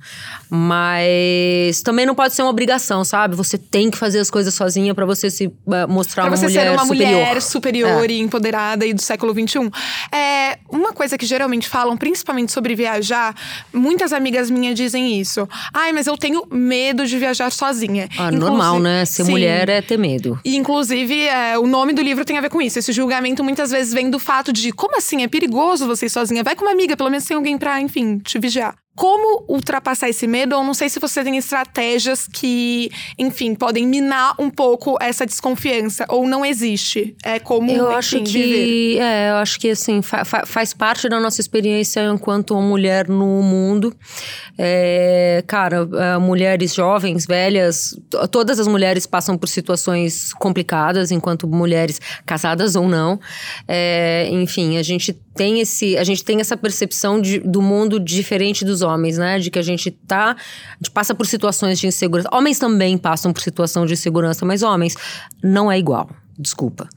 Mas 0.54 1.80
também 1.82 2.04
não 2.06 2.14
pode 2.14 2.34
ser 2.34 2.42
uma 2.42 2.50
obrigação, 2.50 3.04
sabe? 3.04 3.34
Você 3.36 3.56
tem 3.56 3.90
que 3.90 3.96
fazer 3.96 4.18
as 4.18 4.30
coisas 4.30 4.52
sozinha 4.54 4.94
pra 4.94 5.06
você 5.06 5.30
se 5.30 5.50
ah, 5.70 5.86
mostrar 5.86 6.24
Pra 6.24 6.30
uma 6.32 6.36
você 6.36 6.44
mulher 6.46 6.62
ser 6.66 6.70
uma 6.72 6.84
superior. 6.86 7.10
mulher 7.12 7.42
superior 7.42 8.10
É. 8.10 8.12
e 8.12 8.20
empoderada 8.20 8.86
e 8.86 8.92
do 8.92 9.00
século 9.02 9.32
XXI. 9.32 9.70
É, 10.14 10.58
uma 10.70 10.92
coisa 10.92 11.16
que 11.16 11.24
geralmente 11.26 11.68
falam, 11.68 11.96
principalmente 11.96 12.52
sobre 12.52 12.74
viajar, 12.74 13.34
muitas 13.72 14.12
amigas 14.12 14.50
minhas 14.50 14.74
dizem 14.74 15.18
isso. 15.20 15.48
Ai, 15.72 15.92
mas 15.92 16.06
eu 16.06 16.16
tenho 16.16 16.44
medo 16.50 17.06
de 17.06 17.18
viajar 17.18 17.50
sozinha. 17.50 18.08
Ah, 18.18 18.26
Inclusive- 18.28 18.38
normal, 18.40 18.78
né? 18.78 19.04
Ser 19.04 19.24
Sim. 19.24 19.30
mulher 19.32 19.68
é 19.68 19.80
ter 19.80 19.98
medo. 19.98 20.38
E, 20.44 20.56
inclusive, 20.56 21.26
é, 21.28 21.58
o 21.58 21.66
nome 21.66 21.92
do 21.92 22.02
livro 22.02 22.24
tem 22.24 22.36
a 22.38 22.40
ver 22.40 22.50
com 22.50 22.60
isso. 22.60 22.78
Esse 22.78 22.92
julgamento 22.92 23.42
muitas 23.42 23.70
vezes 23.70 23.92
vem 23.92 24.10
do 24.10 24.18
fato 24.18 24.52
de 24.52 24.72
como 24.72 24.96
assim? 24.96 25.22
É 25.22 25.28
perigoso 25.28 25.86
você 25.86 26.06
ir 26.06 26.10
sozinha. 26.10 26.42
Vai 26.44 26.54
com 26.56 26.64
uma 26.64 26.72
amiga, 26.72 26.96
pelo 26.96 27.10
menos 27.10 27.24
tem 27.24 27.36
alguém 27.36 27.56
pra, 27.58 27.80
enfim, 27.80 28.18
te 28.18 28.38
vigiar. 28.38 28.74
Como 28.94 29.44
ultrapassar 29.48 30.08
esse 30.10 30.26
medo? 30.26 30.54
Eu 30.54 30.62
não 30.62 30.74
sei 30.74 30.88
se 30.90 31.00
você 31.00 31.24
tem 31.24 31.36
estratégias 31.38 32.26
que, 32.28 32.90
enfim, 33.18 33.54
podem 33.54 33.86
minar 33.86 34.34
um 34.38 34.50
pouco 34.50 34.98
essa 35.00 35.24
desconfiança. 35.24 36.04
Ou 36.10 36.26
não 36.26 36.44
existe. 36.44 37.16
É 37.24 37.38
como, 37.38 37.70
Eu 37.70 37.86
enfim, 37.86 37.94
acho 37.96 38.22
que. 38.22 38.98
É, 38.98 39.30
eu 39.30 39.36
acho 39.36 39.58
que 39.58 39.70
assim, 39.70 40.02
fa- 40.02 40.24
fa- 40.26 40.44
faz 40.44 40.74
parte 40.74 41.08
da 41.08 41.18
nossa 41.18 41.40
experiência 41.40 42.02
enquanto 42.12 42.54
mulher 42.60 43.08
no 43.08 43.42
mundo. 43.42 43.96
É, 44.58 45.42
cara, 45.46 45.88
é, 45.94 46.18
mulheres 46.18 46.74
jovens, 46.74 47.24
velhas, 47.26 47.96
todas 48.30 48.60
as 48.60 48.66
mulheres 48.68 49.06
passam 49.06 49.38
por 49.38 49.48
situações 49.48 50.32
complicadas, 50.34 51.10
enquanto 51.10 51.48
mulheres 51.48 51.98
casadas 52.26 52.76
ou 52.76 52.86
não. 52.86 53.18
É, 53.66 54.28
enfim, 54.30 54.76
a 54.76 54.82
gente 54.82 55.12
tem 55.34 55.60
esse. 55.60 55.96
A 55.96 56.04
gente 56.04 56.22
tem 56.22 56.40
essa 56.40 56.56
percepção 56.56 57.20
de- 57.20 57.38
do 57.40 57.62
mundo 57.62 57.98
diferente 57.98 58.64
dos 58.64 58.81
homens, 58.82 59.18
né? 59.18 59.38
De 59.38 59.50
que 59.50 59.58
a 59.58 59.62
gente 59.62 59.90
tá. 59.90 60.30
A 60.32 60.76
gente 60.82 60.90
passa 60.90 61.14
por 61.14 61.26
situações 61.26 61.78
de 61.78 61.86
insegurança. 61.86 62.28
Homens 62.32 62.58
também 62.58 62.98
passam 62.98 63.32
por 63.32 63.40
situação 63.40 63.86
de 63.86 63.92
insegurança, 63.92 64.44
mas 64.44 64.62
homens 64.62 64.94
não 65.42 65.70
é 65.70 65.78
igual. 65.78 66.08
Desculpa. 66.38 66.88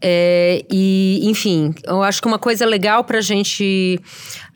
É, 0.00 0.64
e, 0.70 1.20
enfim, 1.22 1.74
eu 1.84 2.02
acho 2.02 2.20
que 2.20 2.26
uma 2.26 2.38
coisa 2.38 2.64
legal 2.66 3.04
pra 3.04 3.20
gente 3.20 4.00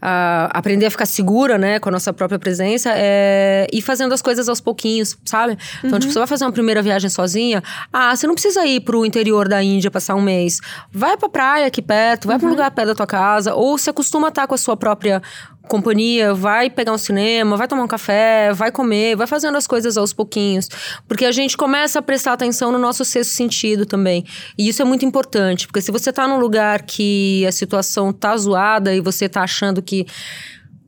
a 0.03 0.51
aprender 0.53 0.87
a 0.87 0.91
ficar 0.91 1.07
segura, 1.07 1.57
né, 1.57 1.79
com 1.79 1.89
a 1.89 1.93
nossa 1.93 2.13
própria 2.13 2.39
presença, 2.39 2.93
é 2.95 3.69
ir 3.73 3.81
fazendo 3.81 4.13
as 4.13 4.21
coisas 4.21 4.49
aos 4.49 4.61
pouquinhos, 4.61 5.17
sabe? 5.25 5.57
Então, 5.85 5.99
tipo, 6.01 6.13
você 6.13 6.19
vai 6.19 6.27
fazer 6.27 6.45
uma 6.45 6.53
primeira 6.53 6.83
viagem 6.83 7.09
sozinha, 7.09 7.63
ah, 7.93 8.15
você 8.15 8.27
não 8.27 8.35
precisa 8.35 8.67
ir 8.67 8.81
pro 8.81 9.07
interior 9.07 9.49
da 9.49 9.63
Índia 9.63 9.91
passar 9.91 10.17
um 10.17 10.21
mês. 10.21 10.59
Vai 10.91 11.17
pra 11.17 11.29
praia 11.29 11.67
aqui 11.67 11.81
perto, 11.81 12.27
vai 12.27 12.35
uhum. 12.35 12.41
pra 12.41 12.49
um 12.49 12.51
lugar 12.51 12.71
perto 12.73 12.89
da 12.89 12.95
tua 12.97 13.07
casa, 13.07 13.55
ou 13.55 13.79
se 13.79 13.89
acostuma 13.89 14.27
a 14.27 14.31
estar 14.31 14.47
com 14.49 14.55
a 14.55 14.59
sua 14.59 14.77
própria 14.77 15.23
companhia, 15.69 16.35
vai 16.35 16.69
pegar 16.69 16.93
um 16.93 16.99
cinema, 16.99 17.57
vai 17.57 17.69
tomar 17.69 17.85
um 17.85 17.89
café, 17.89 18.53
vai 18.53 18.71
comer, 18.71 19.17
vai 19.17 19.27
fazendo 19.27 19.57
as 19.57 19.67
coisas 19.67 19.97
aos 19.97 20.13
pouquinhos. 20.13 20.69
Porque 21.07 21.25
a 21.25 21.33
gente 21.33 21.57
começa 21.57 21.99
a 21.99 22.03
prestar 22.03 22.33
atenção 22.33 22.73
no 22.73 22.79
nosso 22.79 23.05
sexto 23.05 23.31
sentido 23.31 23.87
também. 23.87 24.25
E 24.59 24.69
isso 24.69 24.83
é 24.83 24.85
muito 24.85 25.05
importante, 25.05 25.67
porque 25.67 25.81
se 25.81 25.91
você 25.91 26.13
tá 26.13 26.27
num 26.27 26.39
lugar 26.39 26.83
que 26.83 27.47
a 27.47 27.53
situação 27.53 28.13
tá 28.13 28.37
zoada 28.37 28.95
e 28.95 29.01
você 29.01 29.29
tá 29.29 29.43
achando 29.43 29.81
que 29.81 29.92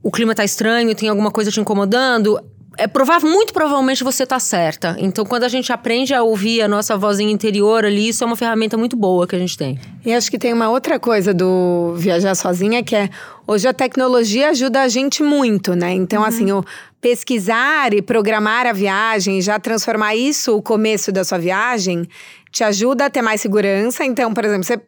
o 0.03 0.11
clima 0.11 0.35
tá 0.35 0.45
estranho 0.45 0.91
e 0.91 0.95
tem 0.95 1.09
alguma 1.09 1.31
coisa 1.31 1.51
te 1.51 1.61
incomodando, 1.61 2.39
é 2.77 2.87
provável, 2.87 3.31
muito 3.31 3.53
provavelmente 3.53 4.03
você 4.03 4.27
tá 4.27 4.39
certa. 4.39 4.97
Então, 4.99 5.25
quando 5.25 5.45
a 5.45 5.49
gente 5.49 5.73
aprende 5.73 6.13
a 6.13 6.23
ouvir 6.23 6.63
a 6.63 6.69
nossa 6.69 6.97
vozinha 6.97 7.33
interior 7.33 7.85
ali, 7.85 8.09
isso 8.09 8.25
é 8.25 8.27
uma 8.27 8.37
ferramenta 8.37 8.77
muito 8.77 8.97
boa 8.97 9.27
que 9.27 9.37
a 9.37 9.39
gente 9.39 9.57
tem. 9.57 9.79
E 10.05 10.13
acho 10.13 10.31
que 10.31 10.39
tem 10.39 10.53
uma 10.53 10.69
outra 10.69 10.99
coisa 10.99 11.33
do 11.33 11.95
viajar 11.97 12.35
sozinha 12.35 12.83
que 12.83 12.97
é 12.97 13.09
hoje 13.47 13.69
a 13.69 13.73
tecnologia 13.73 14.51
ajuda 14.51 14.83
a 14.83 14.89
gente 14.89 15.23
muito, 15.23 15.75
né? 15.75 15.93
Então, 15.93 16.23
uhum. 16.23 16.29
assim, 16.29 16.53
o 16.53 16.65
pesquisar 17.01 17.93
e 17.93 18.03
programar 18.03 18.67
a 18.67 18.73
viagem, 18.73 19.41
já 19.41 19.59
transformar 19.59 20.15
isso 20.17 20.57
o 20.57 20.63
começo 20.63 21.13
da 21.13 21.23
sua 21.23 21.39
viagem, 21.39 22.09
te 22.51 22.65
ajuda 22.65 23.07
a 23.07 23.11
ter 23.11 23.23
mais 23.23 23.41
segurança. 23.41 24.05
Então, 24.05 24.33
por 24.33 24.45
exemplo, 24.45 24.65
você 24.65 24.81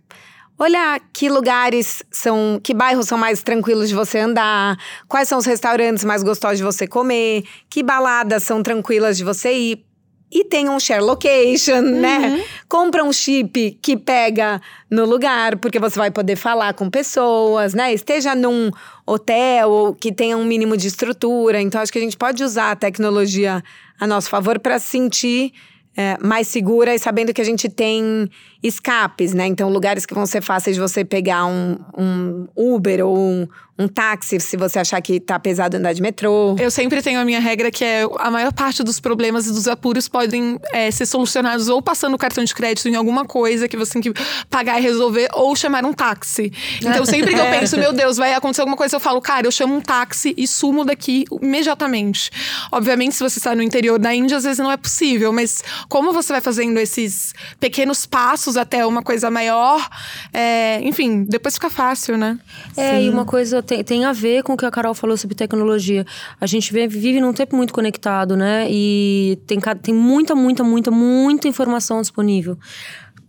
olhar 0.58 1.00
que 1.12 1.28
lugares 1.28 2.02
são, 2.10 2.60
que 2.62 2.72
bairros 2.72 3.06
são 3.06 3.18
mais 3.18 3.42
tranquilos 3.42 3.88
de 3.88 3.94
você 3.94 4.18
andar, 4.18 4.78
quais 5.08 5.28
são 5.28 5.38
os 5.38 5.44
restaurantes 5.44 6.04
mais 6.04 6.22
gostosos 6.22 6.58
de 6.58 6.64
você 6.64 6.86
comer, 6.86 7.44
que 7.68 7.82
baladas 7.82 8.42
são 8.42 8.62
tranquilas 8.62 9.16
de 9.16 9.24
você 9.24 9.52
ir. 9.52 9.86
E 10.32 10.44
tem 10.44 10.68
um 10.68 10.80
share 10.80 11.02
location, 11.02 11.80
né? 11.82 12.18
uhum. 12.18 12.36
né? 12.36 12.44
Compra 12.68 13.04
um 13.04 13.12
chip 13.12 13.78
que 13.80 13.96
pega 13.96 14.60
no 14.90 15.04
lugar, 15.04 15.56
porque 15.58 15.78
você 15.78 15.96
vai 15.96 16.10
poder 16.10 16.34
falar 16.34 16.74
com 16.74 16.90
pessoas, 16.90 17.74
né? 17.74 17.94
Esteja 17.94 18.34
num 18.34 18.70
hotel 19.06 19.96
que 20.00 20.12
tenha 20.12 20.36
um 20.36 20.44
mínimo 20.44 20.76
de 20.76 20.88
estrutura. 20.88 21.60
Então, 21.60 21.80
acho 21.80 21.92
que 21.92 21.98
a 21.98 22.02
gente 22.02 22.16
pode 22.16 22.42
usar 22.42 22.72
a 22.72 22.76
tecnologia 22.76 23.62
a 24.00 24.06
nosso 24.06 24.28
favor 24.28 24.58
para 24.58 24.80
sentir 24.80 25.52
é, 25.96 26.18
mais 26.20 26.48
segura 26.48 26.94
e 26.94 26.98
sabendo 26.98 27.32
que 27.32 27.40
a 27.40 27.44
gente 27.44 27.68
tem 27.68 28.28
escapes, 28.62 29.34
né? 29.34 29.46
Então, 29.46 29.68
lugares 29.68 30.06
que 30.06 30.14
vão 30.14 30.26
ser 30.26 30.42
fáceis 30.42 30.76
de 30.76 30.82
você 30.82 31.04
pegar 31.04 31.46
um, 31.46 31.78
um 31.96 32.48
Uber 32.56 33.04
ou 33.04 33.16
um, 33.16 33.48
um 33.78 33.86
táxi, 33.86 34.40
se 34.40 34.56
você 34.56 34.78
achar 34.78 35.00
que 35.02 35.20
tá 35.20 35.38
pesado 35.38 35.76
andar 35.76 35.92
de 35.92 36.00
metrô. 36.00 36.56
Eu 36.58 36.70
sempre 36.70 37.02
tenho 37.02 37.20
a 37.20 37.24
minha 37.24 37.40
regra 37.40 37.70
que 37.70 37.84
é 37.84 38.06
a 38.18 38.30
maior 38.30 38.52
parte 38.52 38.82
dos 38.82 38.98
problemas 38.98 39.46
e 39.46 39.52
dos 39.52 39.68
apuros 39.68 40.08
podem 40.08 40.58
é, 40.72 40.90
ser 40.90 41.04
solucionados 41.04 41.68
ou 41.68 41.82
passando 41.82 42.14
o 42.14 42.18
cartão 42.18 42.42
de 42.42 42.54
crédito 42.54 42.88
em 42.88 42.94
alguma 42.94 43.24
coisa 43.24 43.68
que 43.68 43.76
você 43.76 44.00
tem 44.00 44.02
que 44.02 44.20
pagar 44.48 44.78
e 44.78 44.82
resolver, 44.82 45.28
ou 45.34 45.54
chamar 45.54 45.84
um 45.84 45.92
táxi. 45.92 46.52
Então, 46.80 47.04
sempre 47.06 47.34
que 47.34 47.40
eu 47.40 47.44
é. 47.44 47.58
penso, 47.58 47.76
meu 47.76 47.92
Deus, 47.92 48.16
vai 48.16 48.32
acontecer 48.32 48.62
alguma 48.62 48.76
coisa, 48.76 48.96
eu 48.96 49.00
falo, 49.00 49.20
cara, 49.20 49.46
eu 49.46 49.52
chamo 49.52 49.74
um 49.74 49.80
táxi 49.80 50.34
e 50.36 50.46
sumo 50.46 50.84
daqui 50.84 51.24
imediatamente. 51.42 52.30
Obviamente, 52.72 53.14
se 53.14 53.22
você 53.22 53.38
está 53.38 53.54
no 53.54 53.62
interior 53.62 53.98
da 53.98 54.14
Índia, 54.14 54.38
às 54.38 54.44
vezes 54.44 54.58
não 54.58 54.70
é 54.70 54.76
possível, 54.76 55.32
mas 55.32 55.62
como 55.88 56.12
você 56.12 56.32
vai 56.32 56.40
fazendo 56.40 56.78
esses 56.78 57.34
pequenos 57.60 58.06
passos 58.06 58.45
até 58.54 58.84
uma 58.84 59.02
coisa 59.02 59.30
maior, 59.30 59.88
é, 60.30 60.78
enfim, 60.82 61.24
depois 61.24 61.54
fica 61.54 61.70
fácil, 61.70 62.18
né? 62.18 62.38
É, 62.76 62.98
Sim. 62.98 63.06
e 63.06 63.08
uma 63.08 63.24
coisa 63.24 63.62
tem, 63.62 63.82
tem 63.82 64.04
a 64.04 64.12
ver 64.12 64.42
com 64.42 64.52
o 64.52 64.56
que 64.58 64.66
a 64.66 64.70
Carol 64.70 64.92
falou 64.92 65.16
sobre 65.16 65.34
tecnologia. 65.34 66.04
A 66.38 66.44
gente 66.46 66.70
vive 66.70 67.18
num 67.18 67.32
tempo 67.32 67.56
muito 67.56 67.72
conectado, 67.72 68.36
né? 68.36 68.66
E 68.70 69.38
tem, 69.46 69.58
tem 69.82 69.94
muita, 69.94 70.34
muita, 70.34 70.62
muita, 70.62 70.90
muita 70.90 71.48
informação 71.48 72.02
disponível 72.02 72.58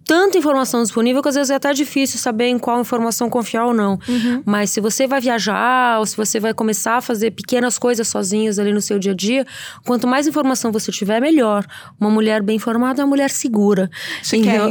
tanta 0.07 0.37
informação 0.37 0.81
disponível 0.81 1.21
que 1.21 1.27
às 1.27 1.35
vezes 1.35 1.49
é 1.51 1.55
até 1.55 1.73
difícil 1.73 2.17
saber 2.17 2.45
em 2.45 2.57
qual 2.57 2.79
informação 2.79 3.29
confiar 3.29 3.65
ou 3.65 3.73
não. 3.73 3.99
Uhum. 4.07 4.41
Mas 4.45 4.69
se 4.69 4.79
você 4.79 5.05
vai 5.05 5.19
viajar 5.19 5.99
ou 5.99 6.05
se 6.05 6.15
você 6.15 6.39
vai 6.39 6.53
começar 6.53 6.95
a 6.95 7.01
fazer 7.01 7.31
pequenas 7.31 7.77
coisas 7.77 8.07
sozinhas 8.07 8.57
ali 8.57 8.71
no 8.71 8.81
seu 8.81 8.97
dia 8.97 9.11
a 9.11 9.15
dia, 9.15 9.45
quanto 9.85 10.07
mais 10.07 10.25
informação 10.25 10.71
você 10.71 10.93
tiver, 10.93 11.19
melhor. 11.19 11.65
Uma 11.99 12.09
mulher 12.09 12.41
bem 12.41 12.55
informada 12.55 13.01
é 13.01 13.03
uma 13.03 13.09
mulher 13.09 13.29
segura. 13.29 13.91
Então, 14.37 14.69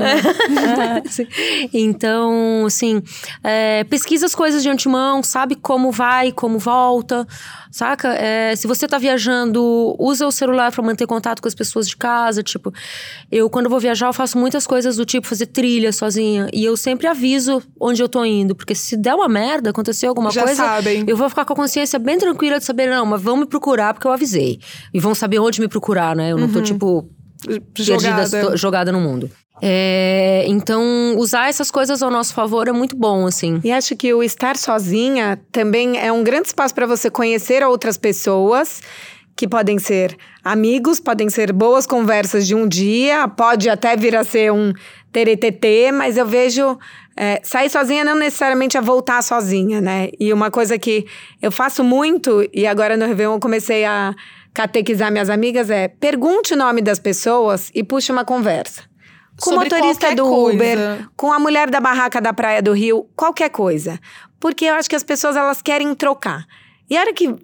então 1.72 2.64
assim, 2.66 3.02
é, 3.44 3.84
pesquisa 3.84 4.24
as 4.24 4.34
coisas 4.34 4.62
de 4.62 4.70
antemão, 4.70 5.22
sabe 5.22 5.54
como 5.54 5.92
vai, 5.92 6.32
como 6.32 6.58
volta, 6.58 7.26
saca? 7.70 8.14
É, 8.14 8.56
se 8.56 8.66
você 8.66 8.88
tá 8.88 8.96
viajando, 8.96 9.94
usa 9.98 10.26
o 10.26 10.32
celular 10.32 10.72
para 10.72 10.82
manter 10.82 11.06
contato 11.06 11.42
com 11.42 11.48
as 11.48 11.54
pessoas 11.54 11.86
de 11.86 11.94
casa. 11.94 12.42
Tipo, 12.42 12.72
eu 13.30 13.50
quando 13.50 13.68
vou 13.68 13.78
viajar, 13.78 14.06
eu 14.06 14.14
faço 14.14 14.38
muitas 14.38 14.66
coisas 14.66 14.96
do 14.96 15.04
tipo 15.04 15.25
fazer 15.26 15.46
trilha 15.46 15.92
sozinha. 15.92 16.48
E 16.52 16.64
eu 16.64 16.76
sempre 16.76 17.06
aviso 17.06 17.62
onde 17.80 18.02
eu 18.02 18.08
tô 18.08 18.24
indo. 18.24 18.54
Porque 18.54 18.74
se 18.74 18.96
der 18.96 19.14
uma 19.14 19.28
merda, 19.28 19.70
acontecer 19.70 20.06
alguma 20.06 20.30
Já 20.30 20.42
coisa. 20.42 20.64
Sabem. 20.64 21.04
Eu 21.06 21.16
vou 21.16 21.28
ficar 21.28 21.44
com 21.44 21.52
a 21.52 21.56
consciência 21.56 21.98
bem 21.98 22.18
tranquila 22.18 22.58
de 22.58 22.64
saber, 22.64 22.88
não, 22.88 23.04
mas 23.04 23.20
vão 23.20 23.36
me 23.36 23.46
procurar 23.46 23.92
porque 23.92 24.06
eu 24.06 24.12
avisei. 24.12 24.58
E 24.94 25.00
vão 25.00 25.14
saber 25.14 25.38
onde 25.38 25.60
me 25.60 25.68
procurar, 25.68 26.14
né? 26.16 26.32
Eu 26.32 26.38
não 26.38 26.48
tô, 26.48 26.58
uhum. 26.58 26.64
tipo, 26.64 27.10
jogada. 27.76 28.30
perdida, 28.30 28.56
jogada 28.56 28.92
no 28.92 29.00
mundo. 29.00 29.30
É, 29.62 30.44
então, 30.48 30.82
usar 31.16 31.48
essas 31.48 31.70
coisas 31.70 32.02
ao 32.02 32.10
nosso 32.10 32.34
favor 32.34 32.68
é 32.68 32.72
muito 32.72 32.94
bom, 32.96 33.26
assim. 33.26 33.60
E 33.64 33.72
acho 33.72 33.96
que 33.96 34.12
o 34.12 34.22
estar 34.22 34.56
sozinha 34.56 35.40
também 35.50 35.98
é 35.98 36.12
um 36.12 36.22
grande 36.22 36.48
espaço 36.48 36.74
para 36.74 36.86
você 36.86 37.10
conhecer 37.10 37.62
outras 37.62 37.96
pessoas 37.96 38.82
que 39.34 39.46
podem 39.46 39.78
ser 39.78 40.16
amigos, 40.42 40.98
podem 40.98 41.28
ser 41.28 41.52
boas 41.52 41.86
conversas 41.86 42.46
de 42.46 42.54
um 42.54 42.66
dia, 42.66 43.28
pode 43.28 43.68
até 43.68 43.94
vir 43.94 44.16
a 44.16 44.24
ser 44.24 44.50
um 44.50 44.72
teretetê, 45.16 45.90
mas 45.90 46.18
eu 46.18 46.26
vejo 46.26 46.78
é, 47.16 47.40
sair 47.42 47.70
sozinha 47.70 48.04
não 48.04 48.14
necessariamente 48.14 48.76
é 48.76 48.82
voltar 48.82 49.22
sozinha, 49.22 49.80
né? 49.80 50.10
E 50.20 50.30
uma 50.30 50.50
coisa 50.50 50.78
que 50.78 51.06
eu 51.40 51.50
faço 51.50 51.82
muito, 51.82 52.46
e 52.52 52.66
agora 52.66 52.98
no 52.98 53.06
Réveillon 53.06 53.32
eu 53.32 53.40
comecei 53.40 53.86
a 53.86 54.14
catequizar 54.52 55.10
minhas 55.10 55.30
amigas, 55.30 55.70
é 55.70 55.88
pergunte 55.88 56.52
o 56.52 56.56
nome 56.56 56.82
das 56.82 56.98
pessoas 56.98 57.70
e 57.74 57.82
puxe 57.82 58.12
uma 58.12 58.26
conversa. 58.26 58.82
Com 59.40 59.52
o 59.52 59.54
motorista 59.54 60.14
do 60.14 60.26
Uber, 60.26 60.76
coisa. 60.76 61.08
com 61.16 61.32
a 61.32 61.38
mulher 61.38 61.70
da 61.70 61.80
barraca 61.80 62.20
da 62.20 62.34
praia 62.34 62.60
do 62.60 62.74
Rio, 62.74 63.08
qualquer 63.16 63.48
coisa. 63.48 63.98
Porque 64.38 64.66
eu 64.66 64.74
acho 64.74 64.88
que 64.88 64.96
as 64.96 65.02
pessoas 65.02 65.34
elas 65.34 65.62
querem 65.62 65.94
trocar. 65.94 66.44
E 66.90 66.96
a 66.96 67.00
hora 67.00 67.14
que 67.14 67.34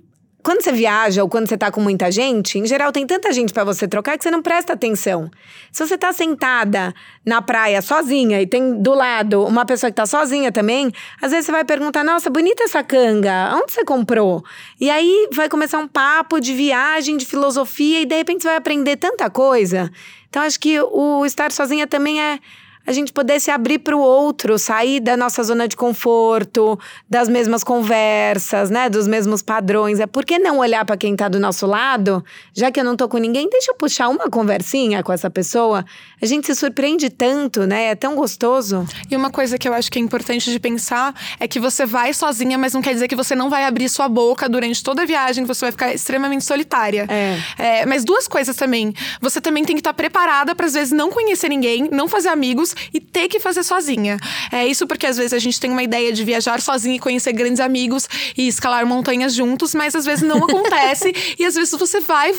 quando 0.43 0.63
você 0.63 0.73
viaja 0.73 1.23
ou 1.23 1.29
quando 1.29 1.49
você 1.49 1.57
tá 1.57 1.71
com 1.71 1.81
muita 1.81 2.11
gente, 2.11 2.59
em 2.59 2.67
geral 2.67 2.91
tem 2.91 3.07
tanta 3.07 3.33
gente 3.33 3.53
para 3.53 3.63
você 3.63 3.87
trocar 3.87 4.19
que 4.19 4.25
você 4.25 4.31
não 4.31 4.43
presta 4.43 4.73
atenção. 4.73 5.31
Se 5.71 5.87
você 5.87 5.97
tá 5.97 6.13
sentada 6.13 6.93
na 7.25 7.41
praia 7.41 7.81
sozinha 7.81 8.43
e 8.43 8.47
tem 8.47 8.83
do 8.83 8.93
lado 8.93 9.45
uma 9.45 9.65
pessoa 9.65 9.91
que 9.91 9.97
tá 9.97 10.07
sozinha 10.07 10.51
também, 10.51 10.93
às 11.21 11.31
vezes 11.31 11.47
você 11.47 11.53
vai 11.53 11.65
perguntar: 11.65 12.03
"Nossa, 12.03 12.29
bonita 12.29 12.65
essa 12.65 12.83
canga. 12.83 13.55
Onde 13.55 13.73
você 13.73 13.85
comprou?" 13.85 14.45
E 14.81 14.91
aí 14.91 15.29
vai 15.33 15.49
começar 15.49 15.79
um 15.79 15.89
papo 15.89 16.41
de 16.41 16.53
viagem, 16.53 17.17
de 17.17 17.25
filosofia 17.25 18.01
e 18.01 18.07
de 18.07 18.17
repente 18.17 18.43
você 18.43 18.49
vai 18.49 18.57
aprender 18.57 18.97
tanta 18.97 19.31
coisa. 19.31 19.91
Então 20.29 20.43
acho 20.43 20.59
que 20.59 20.81
o 20.81 21.25
estar 21.25 21.53
sozinha 21.53 21.87
também 21.87 22.21
é 22.21 22.41
a 22.87 22.93
gente 22.93 23.12
poder 23.12 23.41
se 23.41 23.51
abrir 23.51 23.79
para 23.79 23.97
o 23.97 24.01
outro, 24.01 24.59
sair 24.59 25.01
da 25.01 25.17
nossa 25.17 25.43
zona 25.43 25.69
de 25.69 25.77
conforto, 25.77 26.79
das 27.09 27.29
mesmas 27.29 27.62
conversas, 27.62 28.71
né, 28.71 28.89
dos 28.89 29.07
mesmos 29.07 29.43
padrões. 29.43 30.01
É 30.01 30.07
por 30.07 30.25
que 30.25 30.39
não 30.39 30.59
olhar 30.59 30.85
para 30.85 30.97
quem 30.97 31.12
está 31.12 31.29
do 31.29 31.39
nosso 31.39 31.67
lado? 31.67 32.25
Já 32.53 32.71
que 32.71 32.81
eu 32.81 32.85
não 32.85 32.97
tô 32.97 33.09
com 33.09 33.19
ninguém, 33.19 33.49
deixa 33.49 33.71
eu 33.71 33.75
puxar 33.75 34.09
uma 34.09 34.29
conversinha 34.29 35.03
com 35.03 35.12
essa 35.12 35.31
pessoa. 35.31 35.85
A 36.21 36.27
gente 36.27 36.47
se 36.47 36.55
surpreende 36.55 37.09
tanto, 37.09 37.67
né? 37.67 37.87
É 37.87 37.95
tão 37.95 38.15
gostoso. 38.15 38.87
E 39.11 39.17
uma 39.17 39.31
coisa 39.31 39.59
que 39.59 39.69
eu 39.69 39.75
acho 39.75 39.91
que 39.91 39.99
é 39.99 40.03
importante 40.03 40.51
de 40.51 40.59
pensar 40.59 41.15
é 41.39 41.47
que 41.47 41.61
você 41.61 41.87
vai 41.87 42.12
sozinha, 42.12 42.59
mas 42.59 42.73
não 42.73 42.83
quer 42.83 42.95
dizer 42.95 43.09
que 43.09 43.17
você 43.17 43.35
não 43.35 43.49
vai 43.49 43.65
abrir 43.65 43.89
sua 43.89 44.09
boca 44.09 44.49
durante 44.49 44.83
toda 44.83 45.03
a 45.03 45.05
viagem, 45.05 45.45
você 45.45 45.67
vai 45.67 45.73
ficar 45.73 45.95
extremamente 45.95 46.45
solitária. 46.45 47.07
É. 47.09 47.39
é 47.59 47.87
mas 47.87 48.05
duas 48.05 48.27
coisas 48.27 48.57
também. 48.57 48.93
Você 49.21 49.41
também 49.41 49.65
tem 49.65 49.77
que 49.77 49.81
estar 49.81 49.91
tá 49.91 49.95
preparada 49.95 50.55
para 50.55 50.67
às 50.67 50.75
vezes 50.75 50.93
não 50.93 51.11
conhecer 51.11 51.49
ninguém, 51.49 51.89
não 51.91 52.09
fazer 52.09 52.29
amigos 52.73 52.75
e 52.93 53.00
ter 53.00 53.29
que 53.29 53.38
fazer 53.38 53.62
sozinha. 53.62 54.19
É 54.50 54.67
isso 54.67 54.87
porque 54.87 55.07
às 55.07 55.17
vezes 55.17 55.33
a 55.33 55.38
gente 55.38 55.61
tem 55.61 55.71
uma 55.71 55.83
ideia 55.83 56.12
de 56.12 56.25
viajar 56.25 56.61
sozinha 56.61 56.97
e 56.97 56.99
conhecer 56.99 57.33
grandes 57.33 57.61
amigos 57.61 58.09
e 58.37 58.49
escalar 58.49 58.87
montanhas 58.87 59.35
juntos, 59.35 59.75
mas 59.75 59.95
às 59.95 60.05
vezes 60.05 60.26
não 60.26 60.38
acontece 60.45 61.12
e 61.38 61.45
às 61.45 61.55
vezes 61.55 61.73
você 61.73 62.00
vai 62.00 62.33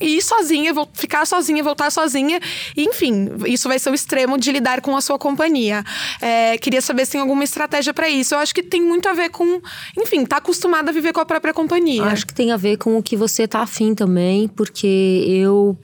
ir 0.00 0.22
sozinha, 0.22 0.72
ficar 0.92 1.26
sozinha, 1.26 1.62
voltar 1.62 1.90
sozinha, 1.90 2.40
e, 2.76 2.84
enfim, 2.84 3.28
isso 3.46 3.68
vai 3.68 3.78
ser 3.78 3.90
o 3.90 3.94
extremo 3.94 4.38
de 4.38 4.52
lidar 4.52 4.80
com 4.80 4.96
a 4.96 5.00
sua 5.00 5.18
companhia. 5.18 5.84
É, 6.20 6.58
queria 6.58 6.80
saber 6.80 7.04
se 7.04 7.12
tem 7.12 7.20
alguma 7.20 7.44
estratégia 7.44 7.92
para 7.92 8.08
isso. 8.08 8.34
Eu 8.34 8.38
acho 8.38 8.54
que 8.54 8.62
tem 8.62 8.82
muito 8.82 9.08
a 9.08 9.12
ver 9.12 9.30
com, 9.30 9.60
enfim, 9.98 10.24
tá 10.24 10.36
acostumada 10.36 10.90
a 10.90 10.94
viver 10.94 11.12
com 11.12 11.20
a 11.20 11.26
própria 11.26 11.52
companhia. 11.52 12.04
Acho 12.04 12.26
que 12.26 12.34
tem 12.34 12.52
a 12.52 12.56
ver 12.56 12.76
com 12.78 12.96
o 12.96 13.02
que 13.02 13.16
você 13.16 13.46
tá 13.46 13.60
afim 13.60 13.94
também, 13.94 14.48
porque 14.48 15.24
eu 15.26 15.76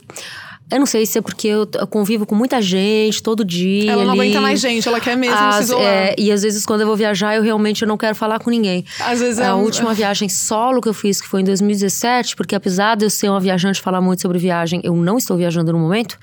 Eu 0.70 0.80
não 0.80 0.86
sei 0.86 1.06
se 1.06 1.16
é 1.18 1.22
porque 1.22 1.46
eu, 1.46 1.68
eu 1.74 1.86
convivo 1.86 2.26
com 2.26 2.34
muita 2.34 2.60
gente 2.60 3.22
todo 3.22 3.44
dia. 3.44 3.92
Ela 3.92 4.04
não 4.04 4.12
ali. 4.12 4.22
aguenta 4.22 4.40
mais 4.40 4.58
gente, 4.60 4.88
ela 4.88 4.98
quer 4.98 5.16
mesmo 5.16 5.36
se 5.36 5.42
As- 5.42 5.64
isolar. 5.66 5.84
é, 5.86 6.14
e 6.18 6.32
às 6.32 6.42
vezes, 6.42 6.66
quando 6.66 6.80
eu 6.80 6.86
vou 6.88 6.96
viajar, 6.96 7.36
eu 7.36 7.42
realmente 7.42 7.86
não 7.86 7.96
quero 7.96 8.16
falar 8.16 8.40
com 8.40 8.50
ninguém. 8.50 8.84
Às 8.98 9.20
vezes 9.20 9.38
é 9.38 9.46
a 9.46 9.54
um- 9.54 9.62
última 9.62 9.94
viagem 9.94 10.28
solo 10.28 10.80
que 10.80 10.88
eu 10.88 10.94
fiz, 10.94 11.20
que 11.20 11.28
foi 11.28 11.40
em 11.42 11.44
2017, 11.44 12.34
porque 12.34 12.54
apesar 12.54 12.96
de 12.96 13.04
eu 13.04 13.10
ser 13.10 13.28
uma 13.28 13.38
viajante 13.38 13.78
e 13.78 13.82
falar 13.82 14.00
muito 14.00 14.22
sobre 14.22 14.38
viagem, 14.38 14.80
eu 14.82 14.96
não 14.96 15.18
estou 15.18 15.36
viajando 15.36 15.72
no 15.72 15.78
momento, 15.78 16.18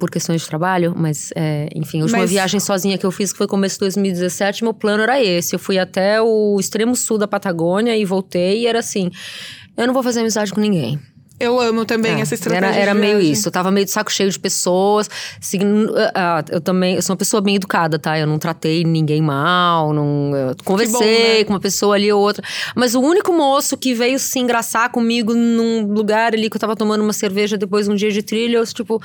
por 0.00 0.10
questões 0.10 0.40
de 0.42 0.48
trabalho, 0.48 0.92
mas 0.96 1.30
é, 1.36 1.68
enfim, 1.74 2.00
a 2.00 2.02
última 2.02 2.20
Mas- 2.20 2.30
viagem 2.30 2.58
sozinha 2.58 2.98
que 2.98 3.06
eu 3.06 3.10
fiz, 3.12 3.32
que 3.32 3.38
foi 3.38 3.46
começo 3.46 3.76
de 3.76 3.80
2017, 3.80 4.64
meu 4.64 4.74
plano 4.74 5.02
era 5.04 5.22
esse. 5.22 5.54
Eu 5.54 5.58
fui 5.60 5.78
até 5.78 6.20
o 6.20 6.56
extremo 6.58 6.96
sul 6.96 7.18
da 7.18 7.28
Patagônia 7.28 7.96
e 7.96 8.04
voltei, 8.04 8.62
e 8.62 8.66
era 8.66 8.78
assim: 8.80 9.10
eu 9.76 9.86
não 9.86 9.94
vou 9.94 10.02
fazer 10.02 10.20
amizade 10.20 10.52
com 10.52 10.60
ninguém. 10.60 10.98
Eu 11.40 11.58
amo 11.58 11.86
também 11.86 12.16
É, 12.16 12.20
essa 12.20 12.34
estratégia. 12.34 12.66
Era, 12.68 12.76
era 12.76 12.94
meio 12.94 13.18
isso. 13.18 13.48
Eu 13.48 13.52
tava 13.52 13.70
meio 13.70 13.86
de 13.86 13.90
saco 13.90 14.12
cheio 14.12 14.30
de 14.30 14.38
pessoas. 14.38 15.08
ah, 16.14 16.44
eu 16.50 16.60
também 16.60 16.96
eu 16.96 17.02
sou 17.02 17.14
uma 17.14 17.18
pessoa 17.18 17.40
bem 17.40 17.56
educada, 17.56 17.98
tá? 17.98 18.18
Eu 18.18 18.26
não 18.26 18.38
tratei 18.38 18.84
ninguém 18.84 19.22
mal, 19.22 19.94
não 19.94 20.36
eu 20.36 20.54
conversei 20.62 21.38
né? 21.38 21.44
com 21.44 21.54
uma 21.54 21.60
pessoa 21.60 21.94
ali 21.94 22.12
ou 22.12 22.20
outra. 22.20 22.44
Mas 22.76 22.94
o 22.94 23.00
único 23.00 23.32
moço 23.32 23.74
que 23.78 23.94
veio 23.94 24.18
se 24.18 24.38
engraçar 24.38 24.90
comigo 24.90 25.32
num 25.32 25.86
lugar 25.86 26.34
ali 26.34 26.50
que 26.50 26.56
eu 26.56 26.60
tava 26.60 26.76
tomando 26.76 27.02
uma 27.02 27.14
cerveja 27.14 27.56
depois 27.56 27.86
de 27.86 27.92
um 27.92 27.94
dia 27.94 28.10
de 28.10 28.22
trilha, 28.22 28.58
eu 28.58 28.66
tipo. 28.66 29.00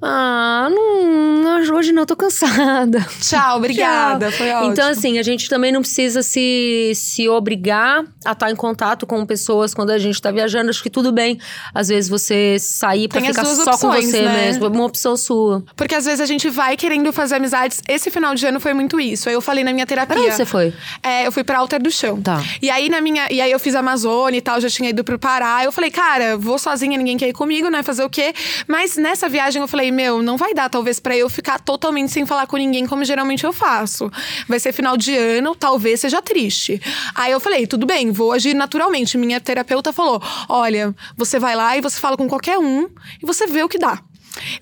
Ah, 0.00 0.68
não, 0.70 1.76
hoje 1.76 1.92
não, 1.92 2.06
tô 2.06 2.14
cansada. 2.14 3.04
Tchau, 3.20 3.56
obrigada. 3.56 4.28
Tchau. 4.28 4.38
Foi 4.38 4.50
ótimo. 4.50 4.72
Então, 4.72 4.88
assim, 4.90 5.18
a 5.18 5.22
gente 5.22 5.48
também 5.48 5.72
não 5.72 5.80
precisa 5.80 6.22
se, 6.22 6.92
se 6.94 7.28
obrigar 7.28 8.04
a 8.24 8.32
estar 8.32 8.50
em 8.50 8.56
contato 8.56 9.06
com 9.06 9.24
pessoas 9.26 9.74
quando 9.74 9.90
a 9.90 9.98
gente 9.98 10.20
tá 10.22 10.30
viajando. 10.30 10.70
Acho 10.70 10.82
que 10.82 10.90
tudo 10.90 11.10
bem, 11.10 11.40
às 11.74 11.88
vezes, 11.88 12.08
você 12.08 12.58
sair 12.60 13.08
pra 13.08 13.20
Tem 13.20 13.30
ficar 13.30 13.44
só 13.44 13.64
com 13.64 13.70
opções, 13.70 14.06
você 14.06 14.22
né? 14.22 14.46
mesmo. 14.46 14.66
É 14.66 14.68
uma 14.68 14.84
opção 14.84 15.16
sua. 15.16 15.64
Porque 15.74 15.94
às 15.94 16.04
vezes 16.04 16.20
a 16.20 16.26
gente 16.26 16.48
vai 16.48 16.76
querendo 16.76 17.12
fazer 17.12 17.36
amizades. 17.36 17.82
Esse 17.88 18.10
final 18.10 18.34
de 18.34 18.46
ano 18.46 18.60
foi 18.60 18.74
muito 18.74 19.00
isso. 19.00 19.28
Aí 19.28 19.34
eu 19.34 19.40
falei 19.40 19.64
na 19.64 19.72
minha 19.72 19.86
terapia. 19.86 20.14
Pra 20.14 20.24
onde 20.24 20.34
você 20.34 20.44
foi? 20.44 20.72
É, 21.02 21.26
eu 21.26 21.32
fui 21.32 21.42
pra 21.42 21.58
Alter 21.58 21.82
do 21.82 21.90
Chão. 21.90 22.20
Tá. 22.22 22.42
E 22.62 22.70
aí 22.70 22.88
na 22.88 23.00
minha. 23.00 23.26
E 23.30 23.40
aí 23.40 23.50
eu 23.50 23.58
fiz 23.58 23.74
Amazônia 23.74 24.38
e 24.38 24.42
tal, 24.42 24.60
já 24.60 24.68
tinha 24.70 24.90
ido 24.90 25.02
pro 25.02 25.18
Pará. 25.18 25.64
Eu 25.64 25.72
falei, 25.72 25.90
cara, 25.90 26.36
vou 26.36 26.58
sozinha, 26.58 26.96
ninguém 26.96 27.16
quer 27.16 27.28
ir 27.28 27.32
comigo, 27.32 27.68
né? 27.68 27.82
Fazer 27.82 28.04
o 28.04 28.10
quê? 28.10 28.32
Mas 28.66 28.96
nessa 28.96 29.28
viagem 29.28 29.60
eu 29.60 29.66
falei, 29.68 29.87
meu, 29.90 30.22
não 30.22 30.36
vai 30.36 30.54
dar, 30.54 30.68
talvez, 30.68 31.00
pra 31.00 31.16
eu 31.16 31.28
ficar 31.28 31.58
totalmente 31.58 32.12
sem 32.12 32.26
falar 32.26 32.46
com 32.46 32.56
ninguém, 32.56 32.86
como 32.86 33.04
geralmente 33.04 33.44
eu 33.44 33.52
faço. 33.52 34.10
Vai 34.48 34.58
ser 34.58 34.72
final 34.72 34.96
de 34.96 35.16
ano, 35.16 35.54
talvez 35.54 36.00
seja 36.00 36.22
triste. 36.22 36.80
Aí 37.14 37.32
eu 37.32 37.40
falei, 37.40 37.66
tudo 37.66 37.86
bem, 37.86 38.10
vou 38.10 38.32
agir 38.32 38.54
naturalmente. 38.54 39.18
Minha 39.18 39.40
terapeuta 39.40 39.92
falou: 39.92 40.22
olha, 40.48 40.94
você 41.16 41.38
vai 41.38 41.54
lá 41.54 41.76
e 41.76 41.80
você 41.80 41.98
fala 41.98 42.16
com 42.16 42.28
qualquer 42.28 42.58
um 42.58 42.88
e 43.22 43.26
você 43.26 43.46
vê 43.46 43.62
o 43.62 43.68
que 43.68 43.78
dá. 43.78 44.02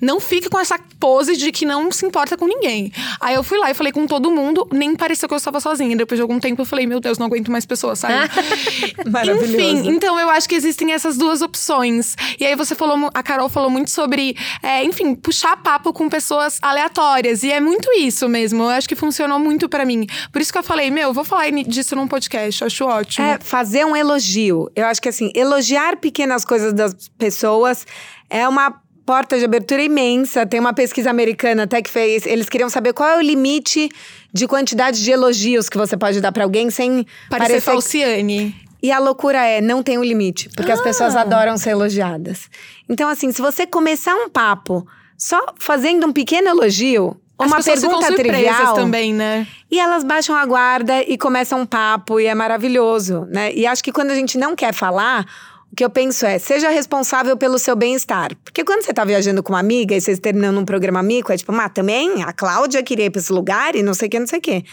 Não 0.00 0.20
fique 0.20 0.48
com 0.48 0.58
essa 0.58 0.78
pose 0.98 1.36
de 1.36 1.52
que 1.52 1.64
não 1.64 1.90
se 1.90 2.04
importa 2.06 2.36
com 2.36 2.46
ninguém. 2.46 2.92
Aí 3.20 3.34
eu 3.34 3.42
fui 3.42 3.58
lá 3.58 3.70
e 3.70 3.74
falei 3.74 3.92
com 3.92 4.06
todo 4.06 4.30
mundo, 4.30 4.66
nem 4.72 4.94
pareceu 4.94 5.28
que 5.28 5.34
eu 5.34 5.38
estava 5.38 5.60
sozinha. 5.60 5.96
Depois 5.96 6.18
de 6.18 6.22
algum 6.22 6.38
tempo 6.38 6.62
eu 6.62 6.66
falei, 6.66 6.86
meu 6.86 7.00
Deus, 7.00 7.18
não 7.18 7.26
aguento 7.26 7.50
mais 7.50 7.66
pessoas, 7.66 7.98
sabe? 7.98 8.14
Maravilhoso. 9.10 9.54
Enfim, 9.54 9.88
então 9.88 10.18
eu 10.18 10.28
acho 10.30 10.48
que 10.48 10.54
existem 10.54 10.92
essas 10.92 11.16
duas 11.16 11.42
opções. 11.42 12.16
E 12.38 12.44
aí 12.44 12.54
você 12.54 12.74
falou, 12.74 13.10
a 13.12 13.22
Carol 13.22 13.48
falou 13.48 13.70
muito 13.70 13.90
sobre, 13.90 14.36
é, 14.62 14.84
enfim, 14.84 15.14
puxar 15.14 15.56
papo 15.56 15.92
com 15.92 16.08
pessoas 16.08 16.58
aleatórias. 16.62 17.42
E 17.42 17.50
é 17.50 17.60
muito 17.60 17.90
isso 17.92 18.28
mesmo. 18.28 18.64
Eu 18.64 18.70
acho 18.70 18.88
que 18.88 18.96
funcionou 18.96 19.38
muito 19.38 19.68
pra 19.68 19.84
mim. 19.84 20.06
Por 20.32 20.40
isso 20.40 20.52
que 20.52 20.58
eu 20.58 20.62
falei, 20.62 20.90
meu, 20.90 21.08
eu 21.08 21.14
vou 21.14 21.24
falar 21.24 21.50
disso 21.50 21.94
num 21.96 22.08
podcast. 22.08 22.64
Acho 22.64 22.84
ótimo. 22.84 23.26
É 23.26 23.38
fazer 23.38 23.84
um 23.84 23.96
elogio. 23.96 24.70
Eu 24.74 24.86
acho 24.86 25.00
que 25.00 25.08
assim, 25.08 25.30
elogiar 25.34 25.96
pequenas 25.96 26.44
coisas 26.44 26.72
das 26.72 27.08
pessoas 27.18 27.86
é 28.28 28.48
uma 28.48 28.80
porta 29.06 29.38
de 29.38 29.44
abertura 29.44 29.82
imensa. 29.82 30.44
Tem 30.44 30.58
uma 30.60 30.74
pesquisa 30.74 31.08
americana 31.08 31.62
até 31.62 31.80
que 31.80 31.88
fez. 31.88 32.26
Eles 32.26 32.48
queriam 32.48 32.68
saber 32.68 32.92
qual 32.92 33.08
é 33.08 33.16
o 33.16 33.20
limite 33.22 33.88
de 34.32 34.46
quantidade 34.48 35.02
de 35.02 35.10
elogios 35.10 35.68
que 35.68 35.78
você 35.78 35.96
pode 35.96 36.20
dar 36.20 36.32
pra 36.32 36.44
alguém 36.44 36.68
sem 36.70 37.06
Parecer 37.30 37.48
parecer. 37.48 37.60
falciane. 37.60 38.54
E 38.82 38.92
a 38.92 38.98
loucura 38.98 39.38
é, 39.42 39.60
não 39.62 39.82
tem 39.82 39.96
um 39.98 40.04
limite, 40.04 40.50
porque 40.54 40.70
as 40.70 40.80
pessoas 40.82 41.16
Ah. 41.16 41.22
adoram 41.22 41.56
ser 41.56 41.70
elogiadas. 41.70 42.50
Então, 42.88 43.08
assim, 43.08 43.32
se 43.32 43.40
você 43.40 43.66
começar 43.66 44.14
um 44.14 44.28
papo 44.28 44.86
só 45.16 45.40
fazendo 45.58 46.06
um 46.06 46.12
pequeno 46.12 46.48
elogio, 46.48 47.16
As 47.38 47.46
uma 47.50 47.62
pergunta 47.62 48.14
trivial, 48.14 48.74
também, 48.74 49.14
né? 49.14 49.46
e 49.70 49.80
elas 49.80 50.04
baixam 50.04 50.36
a 50.36 50.44
guarda 50.44 51.02
e 51.02 51.16
começam 51.16 51.60
um 51.62 51.66
papo, 51.66 52.20
e 52.20 52.26
é 52.26 52.34
maravilhoso, 52.34 53.26
né? 53.30 53.52
E 53.54 53.66
acho 53.66 53.82
que 53.82 53.90
quando 53.90 54.10
a 54.10 54.14
gente 54.14 54.36
não 54.38 54.54
quer 54.54 54.72
falar, 54.74 55.24
o 55.72 55.76
que 55.76 55.84
eu 55.84 55.90
penso 55.90 56.24
é, 56.24 56.38
seja 56.38 56.70
responsável 56.70 57.36
pelo 57.36 57.58
seu 57.58 57.76
bem-estar. 57.76 58.30
Porque 58.44 58.64
quando 58.64 58.82
você 58.82 58.92
tá 58.94 59.04
viajando 59.04 59.42
com 59.42 59.52
uma 59.52 59.60
amiga 59.60 59.94
e 59.94 60.00
vocês 60.00 60.18
terminam 60.18 60.56
um 60.60 60.64
programa 60.64 61.00
amigo, 61.00 61.32
é 61.32 61.36
tipo, 61.36 61.52
mas 61.52 61.70
também 61.72 62.22
a 62.22 62.32
Cláudia 62.32 62.82
queria 62.82 63.06
ir 63.06 63.10
pra 63.10 63.20
esse 63.20 63.32
lugar 63.32 63.74
e 63.74 63.82
não 63.82 63.92
sei 63.92 64.08
o 64.08 64.10
que, 64.10 64.18
não 64.18 64.26
sei 64.26 64.38
o 64.38 64.42
que. 64.42 64.64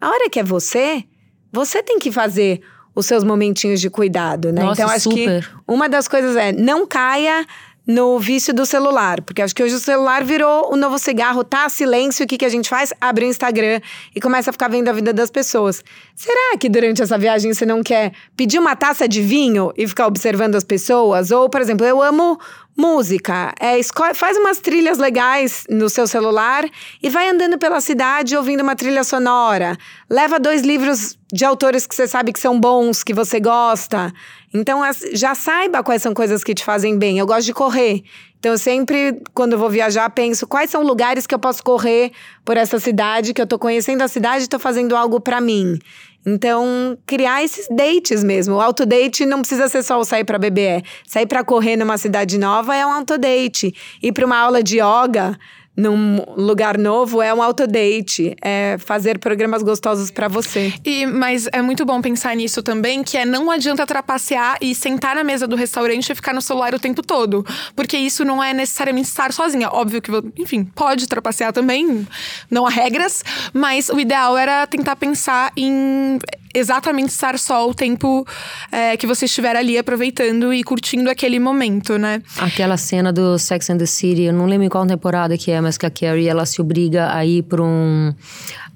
A 0.00 0.08
hora 0.08 0.28
que 0.30 0.38
é 0.38 0.44
você, 0.44 1.04
você 1.52 1.82
tem 1.82 1.98
que 1.98 2.12
fazer 2.12 2.60
os 2.94 3.06
seus 3.06 3.24
momentinhos 3.24 3.80
de 3.80 3.88
cuidado, 3.88 4.52
né? 4.52 4.62
Nossa, 4.62 4.82
então 4.82 4.94
acho 4.94 5.10
super. 5.10 5.42
que 5.42 5.48
uma 5.66 5.88
das 5.88 6.06
coisas 6.06 6.36
é, 6.36 6.52
não 6.52 6.86
caia 6.86 7.46
no 7.86 8.18
vício 8.18 8.54
do 8.54 8.64
celular. 8.64 9.20
Porque 9.22 9.42
acho 9.42 9.54
que 9.54 9.62
hoje 9.62 9.74
o 9.74 9.78
celular 9.78 10.24
virou 10.24 10.72
o 10.72 10.76
novo 10.76 10.98
cigarro, 10.98 11.44
tá? 11.44 11.68
Silêncio, 11.68 12.24
o 12.24 12.28
que, 12.28 12.38
que 12.38 12.44
a 12.44 12.48
gente 12.48 12.68
faz? 12.68 12.92
Abre 13.00 13.24
o 13.24 13.28
Instagram 13.28 13.80
e 14.14 14.20
começa 14.20 14.50
a 14.50 14.52
ficar 14.52 14.68
vendo 14.68 14.88
a 14.88 14.92
vida 14.92 15.12
das 15.12 15.30
pessoas. 15.30 15.82
Será 16.14 16.56
que 16.58 16.68
durante 16.68 17.02
essa 17.02 17.18
viagem 17.18 17.52
você 17.52 17.66
não 17.66 17.82
quer 17.82 18.12
pedir 18.36 18.58
uma 18.58 18.76
taça 18.76 19.08
de 19.08 19.20
vinho 19.20 19.72
e 19.76 19.86
ficar 19.86 20.06
observando 20.06 20.54
as 20.54 20.64
pessoas? 20.64 21.30
Ou, 21.30 21.48
por 21.48 21.60
exemplo, 21.60 21.86
eu 21.86 22.02
amo 22.02 22.38
música. 22.76 23.52
É, 23.60 23.78
faz 24.14 24.36
umas 24.36 24.58
trilhas 24.58 24.98
legais 24.98 25.64
no 25.68 25.88
seu 25.88 26.06
celular 26.06 26.64
e 27.02 27.10
vai 27.10 27.28
andando 27.28 27.58
pela 27.58 27.80
cidade 27.80 28.36
ouvindo 28.36 28.62
uma 28.62 28.74
trilha 28.76 29.04
sonora. 29.04 29.76
Leva 30.08 30.38
dois 30.38 30.62
livros 30.62 31.18
de 31.32 31.44
autores 31.44 31.86
que 31.86 31.94
você 31.94 32.06
sabe 32.06 32.32
que 32.32 32.40
são 32.40 32.58
bons, 32.58 33.02
que 33.02 33.14
você 33.14 33.40
gosta. 33.40 34.12
Então, 34.54 34.82
já 35.12 35.34
saiba 35.34 35.82
quais 35.82 36.02
são 36.02 36.12
coisas 36.12 36.44
que 36.44 36.54
te 36.54 36.64
fazem 36.64 36.98
bem. 36.98 37.18
Eu 37.18 37.26
gosto 37.26 37.46
de 37.46 37.54
correr. 37.54 38.02
Então, 38.38 38.52
eu 38.52 38.58
sempre, 38.58 39.20
quando 39.32 39.54
eu 39.54 39.58
vou 39.58 39.70
viajar, 39.70 40.08
penso 40.10 40.46
quais 40.46 40.70
são 40.70 40.82
lugares 40.82 41.26
que 41.26 41.34
eu 41.34 41.38
posso 41.38 41.62
correr 41.62 42.12
por 42.44 42.56
essa 42.56 42.78
cidade, 42.78 43.32
que 43.32 43.40
eu 43.40 43.46
tô 43.46 43.58
conhecendo 43.58 44.02
a 44.02 44.08
cidade 44.08 44.44
e 44.44 44.48
tô 44.48 44.58
fazendo 44.58 44.96
algo 44.96 45.20
pra 45.20 45.40
mim. 45.40 45.78
Então, 46.24 46.96
criar 47.04 47.42
esses 47.42 47.66
dates 47.68 48.22
mesmo. 48.22 48.56
O 48.56 48.60
autodate 48.60 49.26
não 49.26 49.40
precisa 49.40 49.68
ser 49.68 49.82
só 49.82 49.98
o 49.98 50.04
sair 50.04 50.24
pra 50.24 50.38
beber. 50.38 50.62
É. 50.62 50.82
Sair 51.04 51.26
pra 51.26 51.42
correr 51.42 51.76
numa 51.76 51.98
cidade 51.98 52.38
nova 52.38 52.76
é 52.76 52.86
um 52.86 52.92
autodate. 52.92 53.74
Ir 54.02 54.12
pra 54.12 54.26
uma 54.26 54.38
aula 54.38 54.62
de 54.62 54.76
yoga 54.76 55.36
num 55.76 56.22
lugar 56.36 56.76
novo 56.76 57.22
é 57.22 57.32
um 57.32 57.42
autodate. 57.42 58.36
É 58.42 58.76
fazer 58.78 59.18
programas 59.18 59.62
gostosos 59.62 60.10
pra 60.10 60.28
você. 60.28 60.72
E, 60.84 61.06
mas 61.06 61.48
é 61.52 61.62
muito 61.62 61.84
bom 61.84 62.00
pensar 62.00 62.36
nisso 62.36 62.62
também, 62.62 63.02
que 63.02 63.16
é 63.16 63.24
não 63.24 63.50
adianta 63.50 63.86
trapacear 63.86 64.58
e 64.60 64.74
sentar 64.74 65.16
na 65.16 65.24
mesa 65.24 65.46
do 65.46 65.56
restaurante 65.56 66.10
e 66.10 66.14
ficar 66.14 66.34
no 66.34 66.42
celular 66.42 66.74
o 66.74 66.78
tempo 66.78 67.02
todo. 67.02 67.44
Porque 67.74 67.96
isso 67.96 68.24
não 68.24 68.42
é 68.42 68.52
necessariamente 68.52 69.08
estar 69.08 69.32
sozinha. 69.32 69.68
Óbvio 69.70 70.02
que, 70.02 70.10
enfim, 70.38 70.64
pode 70.64 71.06
trapacear 71.06 71.52
também, 71.52 72.06
não 72.50 72.66
há 72.66 72.70
regras, 72.70 73.24
mas 73.52 73.88
o 73.88 73.98
ideal 73.98 74.36
era 74.36 74.66
tentar 74.66 74.96
pensar 74.96 75.52
em 75.56 76.18
exatamente 76.54 77.10
estar 77.10 77.38
só 77.38 77.68
o 77.68 77.74
tempo 77.74 78.26
é, 78.70 78.96
que 78.96 79.06
você 79.06 79.24
estiver 79.24 79.56
ali 79.56 79.78
aproveitando 79.78 80.52
e 80.52 80.62
curtindo 80.62 81.10
aquele 81.10 81.38
momento, 81.38 81.98
né? 81.98 82.22
Aquela 82.38 82.76
cena 82.76 83.12
do 83.12 83.38
Sex 83.38 83.70
and 83.70 83.78
the 83.78 83.86
City, 83.86 84.22
eu 84.22 84.32
não 84.32 84.46
lembro 84.46 84.66
em 84.66 84.68
qual 84.68 84.86
temporada 84.86 85.36
que 85.36 85.50
é, 85.50 85.60
mas 85.60 85.78
que 85.78 85.86
a 85.86 85.90
Carrie 85.90 86.28
ela 86.28 86.44
se 86.46 86.60
obriga 86.60 87.14
a 87.14 87.24
ir 87.24 87.42
para 87.42 87.62
um 87.62 88.12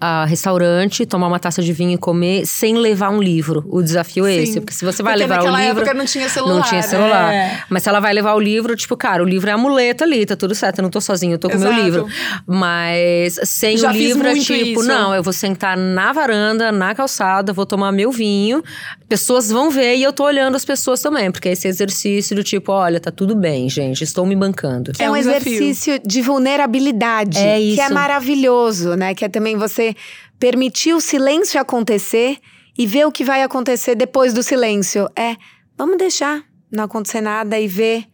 ah, 0.00 0.24
restaurante, 0.26 1.06
tomar 1.06 1.26
uma 1.26 1.38
taça 1.38 1.62
de 1.62 1.72
vinho 1.72 1.92
e 1.92 1.98
comer 1.98 2.46
sem 2.46 2.76
levar 2.76 3.10
um 3.10 3.22
livro. 3.22 3.64
O 3.68 3.82
desafio 3.82 4.26
é 4.26 4.32
Sim. 4.32 4.42
esse, 4.42 4.60
porque 4.60 4.74
se 4.74 4.84
você 4.84 5.02
vai 5.02 5.14
Porque 5.14 5.26
levar 5.26 5.42
o 5.42 5.56
livro, 5.56 5.80
época 5.80 5.94
não 5.94 6.04
tinha 6.04 6.28
celular, 6.28 6.54
não 6.54 6.62
tinha 6.62 6.82
né? 6.82 6.86
celular. 6.86 7.32
É. 7.32 7.62
Mas 7.70 7.82
se 7.82 7.88
ela 7.88 8.00
vai 8.00 8.12
levar 8.12 8.34
o 8.34 8.40
livro, 8.40 8.76
tipo, 8.76 8.96
cara, 8.96 9.22
o 9.22 9.26
livro 9.26 9.48
é 9.48 9.52
a 9.52 9.58
muleta 9.58 10.04
ali, 10.04 10.24
tá 10.26 10.36
tudo 10.36 10.54
certo, 10.54 10.78
eu 10.78 10.82
não 10.82 10.90
tô 10.90 11.00
sozinha, 11.00 11.34
eu 11.34 11.38
tô 11.38 11.48
com 11.48 11.56
o 11.56 11.60
meu 11.60 11.72
livro. 11.72 12.06
Mas 12.46 13.38
sem 13.44 13.76
Já 13.78 13.90
o 13.90 13.92
livro 13.92 14.28
é 14.28 14.34
tipo, 14.34 14.80
isso. 14.80 14.88
não, 14.88 15.14
eu 15.14 15.22
vou 15.22 15.32
sentar 15.32 15.76
na 15.76 16.12
varanda, 16.12 16.70
na 16.70 16.94
calçada, 16.94 17.52
vou 17.52 17.65
tomar 17.66 17.92
meu 17.92 18.10
vinho, 18.10 18.62
pessoas 19.08 19.50
vão 19.50 19.70
ver 19.70 19.96
e 19.96 20.02
eu 20.02 20.12
tô 20.12 20.24
olhando 20.24 20.54
as 20.54 20.64
pessoas 20.64 21.00
também, 21.00 21.30
porque 21.30 21.48
é 21.48 21.52
esse 21.52 21.68
exercício 21.68 22.34
do 22.34 22.42
tipo, 22.42 22.72
olha, 22.72 22.98
tá 22.98 23.10
tudo 23.10 23.34
bem, 23.34 23.68
gente, 23.68 24.02
estou 24.04 24.24
me 24.24 24.34
bancando. 24.34 24.92
É, 24.98 25.04
É 25.04 25.10
um, 25.10 25.14
um 25.14 25.16
desafio. 25.18 25.52
exercício 25.52 26.00
de 26.04 26.22
vulnerabilidade. 26.22 27.38
É 27.38 27.42
Que 27.42 27.48
é 27.48 27.60
isso. 27.84 27.94
maravilhoso, 27.94 28.94
né? 28.94 29.14
Que 29.14 29.24
é 29.24 29.28
também 29.28 29.56
você 29.56 29.94
permitir 30.38 30.94
o 30.94 31.00
silêncio 31.00 31.60
acontecer 31.60 32.38
e 32.78 32.86
ver 32.86 33.06
o 33.06 33.12
que 33.12 33.24
vai 33.24 33.42
acontecer 33.42 33.94
depois 33.94 34.32
do 34.34 34.42
silêncio. 34.42 35.08
É, 35.16 35.36
vamos 35.76 35.96
deixar 35.96 36.42
não 36.70 36.84
acontecer 36.84 37.20
nada 37.20 37.58
e 37.58 37.66
ver 37.68 38.04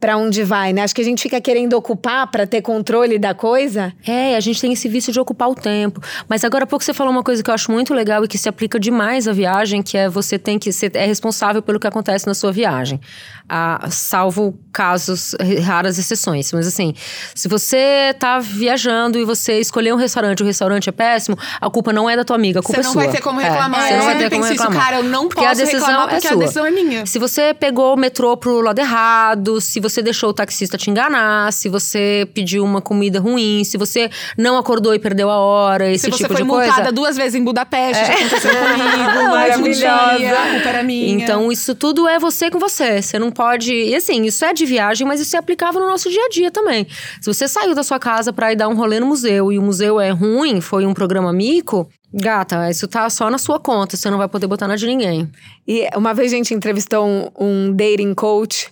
pra 0.00 0.16
onde 0.16 0.44
vai, 0.44 0.72
né? 0.72 0.82
Acho 0.82 0.94
que 0.94 1.00
a 1.00 1.04
gente 1.04 1.22
fica 1.22 1.40
querendo 1.40 1.74
ocupar 1.74 2.30
pra 2.30 2.46
ter 2.46 2.62
controle 2.62 3.18
da 3.18 3.34
coisa. 3.34 3.92
É, 4.06 4.36
a 4.36 4.40
gente 4.40 4.60
tem 4.60 4.72
esse 4.72 4.88
vício 4.88 5.12
de 5.12 5.18
ocupar 5.18 5.48
o 5.50 5.54
tempo. 5.54 6.00
Mas 6.28 6.44
agora 6.44 6.64
há 6.64 6.66
pouco 6.66 6.84
você 6.84 6.94
falou 6.94 7.12
uma 7.12 7.22
coisa 7.22 7.42
que 7.42 7.50
eu 7.50 7.54
acho 7.54 7.70
muito 7.72 7.92
legal 7.92 8.24
e 8.24 8.28
que 8.28 8.38
se 8.38 8.48
aplica 8.48 8.78
demais 8.78 9.26
à 9.26 9.32
viagem, 9.32 9.82
que 9.82 9.96
é 9.96 10.08
você 10.08 10.38
tem 10.38 10.58
que 10.58 10.70
ser 10.72 10.94
é 10.94 11.04
responsável 11.04 11.60
pelo 11.60 11.80
que 11.80 11.86
acontece 11.86 12.26
na 12.26 12.34
sua 12.34 12.52
viagem. 12.52 13.00
Ah, 13.48 13.86
salvo 13.90 14.58
casos, 14.72 15.34
raras 15.64 15.98
exceções. 15.98 16.52
Mas 16.52 16.66
assim, 16.66 16.92
se 17.34 17.48
você 17.48 18.14
tá 18.18 18.38
viajando 18.38 19.18
e 19.18 19.24
você 19.24 19.58
escolher 19.58 19.92
um 19.94 19.96
restaurante, 19.96 20.42
o 20.42 20.46
restaurante 20.46 20.88
é 20.88 20.92
péssimo, 20.92 21.36
a 21.60 21.70
culpa 21.70 21.92
não 21.92 22.08
é 22.10 22.14
da 22.16 22.24
tua 22.24 22.36
amiga, 22.36 22.60
a 22.60 22.62
culpa 22.62 22.76
você 22.76 22.80
é 22.82 22.84
não 22.84 22.92
sua. 22.92 23.04
vai 23.04 23.12
ter 23.12 23.22
como 23.22 23.40
É, 23.40 23.48
reclamar. 23.48 23.80
você 23.82 23.92
eu 23.94 23.98
não 23.98 24.04
vai 24.04 24.18
ter 24.18 24.30
como 24.30 24.42
penso 24.42 24.52
isso, 24.54 24.62
reclamar. 24.62 24.84
cara, 24.84 24.96
eu 24.98 25.02
não 25.04 25.28
Porque 25.28 25.40
posso 25.44 25.50
a 25.50 25.64
decisão 25.64 25.88
reclamar 25.88 26.08
é 26.08 26.10
porque 26.16 26.28
sua. 26.28 26.36
a 26.36 26.40
decisão 26.40 26.66
é 26.66 26.70
minha. 26.70 27.06
Se 27.06 27.18
você 27.18 27.54
pegou 27.54 27.94
o 27.94 27.96
metrô 27.96 28.36
pro 28.36 28.60
lado 28.60 28.78
errado, 28.78 29.60
se 29.60 29.80
você 29.80 30.02
deixou 30.02 30.28
o 30.30 30.32
taxista 30.34 30.76
te 30.76 30.90
enganar, 30.90 31.52
se 31.52 31.68
você 31.68 32.28
pediu 32.34 32.62
uma 32.64 32.82
comida 32.82 33.18
ruim, 33.20 33.64
se 33.64 33.78
você 33.78 34.10
não 34.36 34.58
acordou 34.58 34.94
e 34.94 34.98
perdeu 34.98 35.30
a 35.30 35.36
hora, 35.38 35.90
esse 35.90 36.04
Se 36.04 36.10
você 36.10 36.16
tipo 36.24 36.28
foi 36.34 36.42
de 36.42 36.44
multada 36.46 36.74
coisa. 36.74 36.92
duas 36.92 37.16
vezes 37.16 37.34
em 37.34 37.42
Budapeste, 37.42 38.04
já 38.06 38.12
aconteceu 38.12 38.50
comigo, 38.50 38.88
mas 39.30 39.56
um 39.56 39.60
Maravilhosa. 39.62 40.16
dia, 40.18 40.38
a 40.42 40.50
culpa 40.52 40.68
era 40.68 40.82
minha. 40.82 41.14
Então, 41.14 41.50
isso 41.50 41.74
tudo 41.74 42.06
é 42.06 42.18
você 42.18 42.50
com 42.50 42.58
você. 42.58 43.00
Você 43.00 43.18
não 43.18 43.30
pode. 43.38 43.72
E 43.72 43.94
assim, 43.94 44.24
isso 44.24 44.44
é 44.44 44.52
de 44.52 44.66
viagem, 44.66 45.06
mas 45.06 45.20
isso 45.20 45.36
é 45.36 45.38
aplicável 45.38 45.80
no 45.80 45.86
nosso 45.86 46.10
dia 46.10 46.24
a 46.24 46.28
dia 46.28 46.50
também. 46.50 46.88
Se 47.20 47.32
você 47.32 47.46
saiu 47.46 47.72
da 47.72 47.84
sua 47.84 48.00
casa 48.00 48.32
pra 48.32 48.52
ir 48.52 48.56
dar 48.56 48.66
um 48.66 48.74
rolê 48.74 48.98
no 48.98 49.06
museu 49.06 49.52
e 49.52 49.58
o 49.58 49.62
museu 49.62 50.00
é 50.00 50.10
ruim, 50.10 50.60
foi 50.60 50.84
um 50.84 50.92
programa 50.92 51.32
mico, 51.32 51.88
gata, 52.12 52.68
isso 52.68 52.88
tá 52.88 53.08
só 53.08 53.30
na 53.30 53.38
sua 53.38 53.60
conta. 53.60 53.96
Você 53.96 54.10
não 54.10 54.18
vai 54.18 54.26
poder 54.26 54.48
botar 54.48 54.66
na 54.66 54.74
de 54.74 54.88
ninguém. 54.88 55.30
E 55.68 55.88
uma 55.94 56.12
vez 56.12 56.32
a 56.32 56.36
gente 56.36 56.52
entrevistou 56.52 57.06
um, 57.06 57.28
um 57.38 57.72
dating 57.72 58.12
coach 58.12 58.68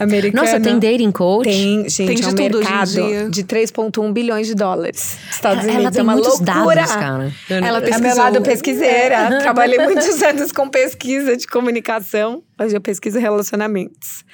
americano. 0.00 0.42
Nossa, 0.44 0.58
tem 0.60 0.78
dating 0.78 1.10
coach? 1.12 1.44
Tem, 1.48 1.88
gente, 1.88 2.06
Tem 2.06 2.16
de 2.16 2.22
é 2.22 2.26
um 2.26 2.30
tudo 2.34 2.58
hoje 2.58 2.66
em 2.68 2.70
mercado 2.70 2.90
dia. 2.90 3.30
de 3.30 3.44
3,1 3.44 4.12
bilhões 4.12 4.46
de 4.46 4.54
dólares. 4.54 5.18
Estados 5.30 5.64
Ela 5.64 5.74
Unidos 5.74 5.92
tem 5.92 6.00
é 6.00 6.02
uma 6.02 6.14
loucura. 6.14 6.44
dados, 6.76 6.94
cara. 6.94 7.32
Ela 7.48 7.66
É 7.78 7.80
meu 7.80 7.82
pesquisou. 7.82 8.16
lado 8.24 8.42
pesquiseira. 8.42 9.38
Trabalhei 9.42 9.78
muitos 9.78 10.20
anos 10.22 10.50
com 10.52 10.68
pesquisa 10.68 11.36
de 11.36 11.46
comunicação. 11.46 12.42
Hoje 12.60 12.76
eu 12.76 12.80
pesquiso 12.80 13.18
relacionamentos. 13.18 14.24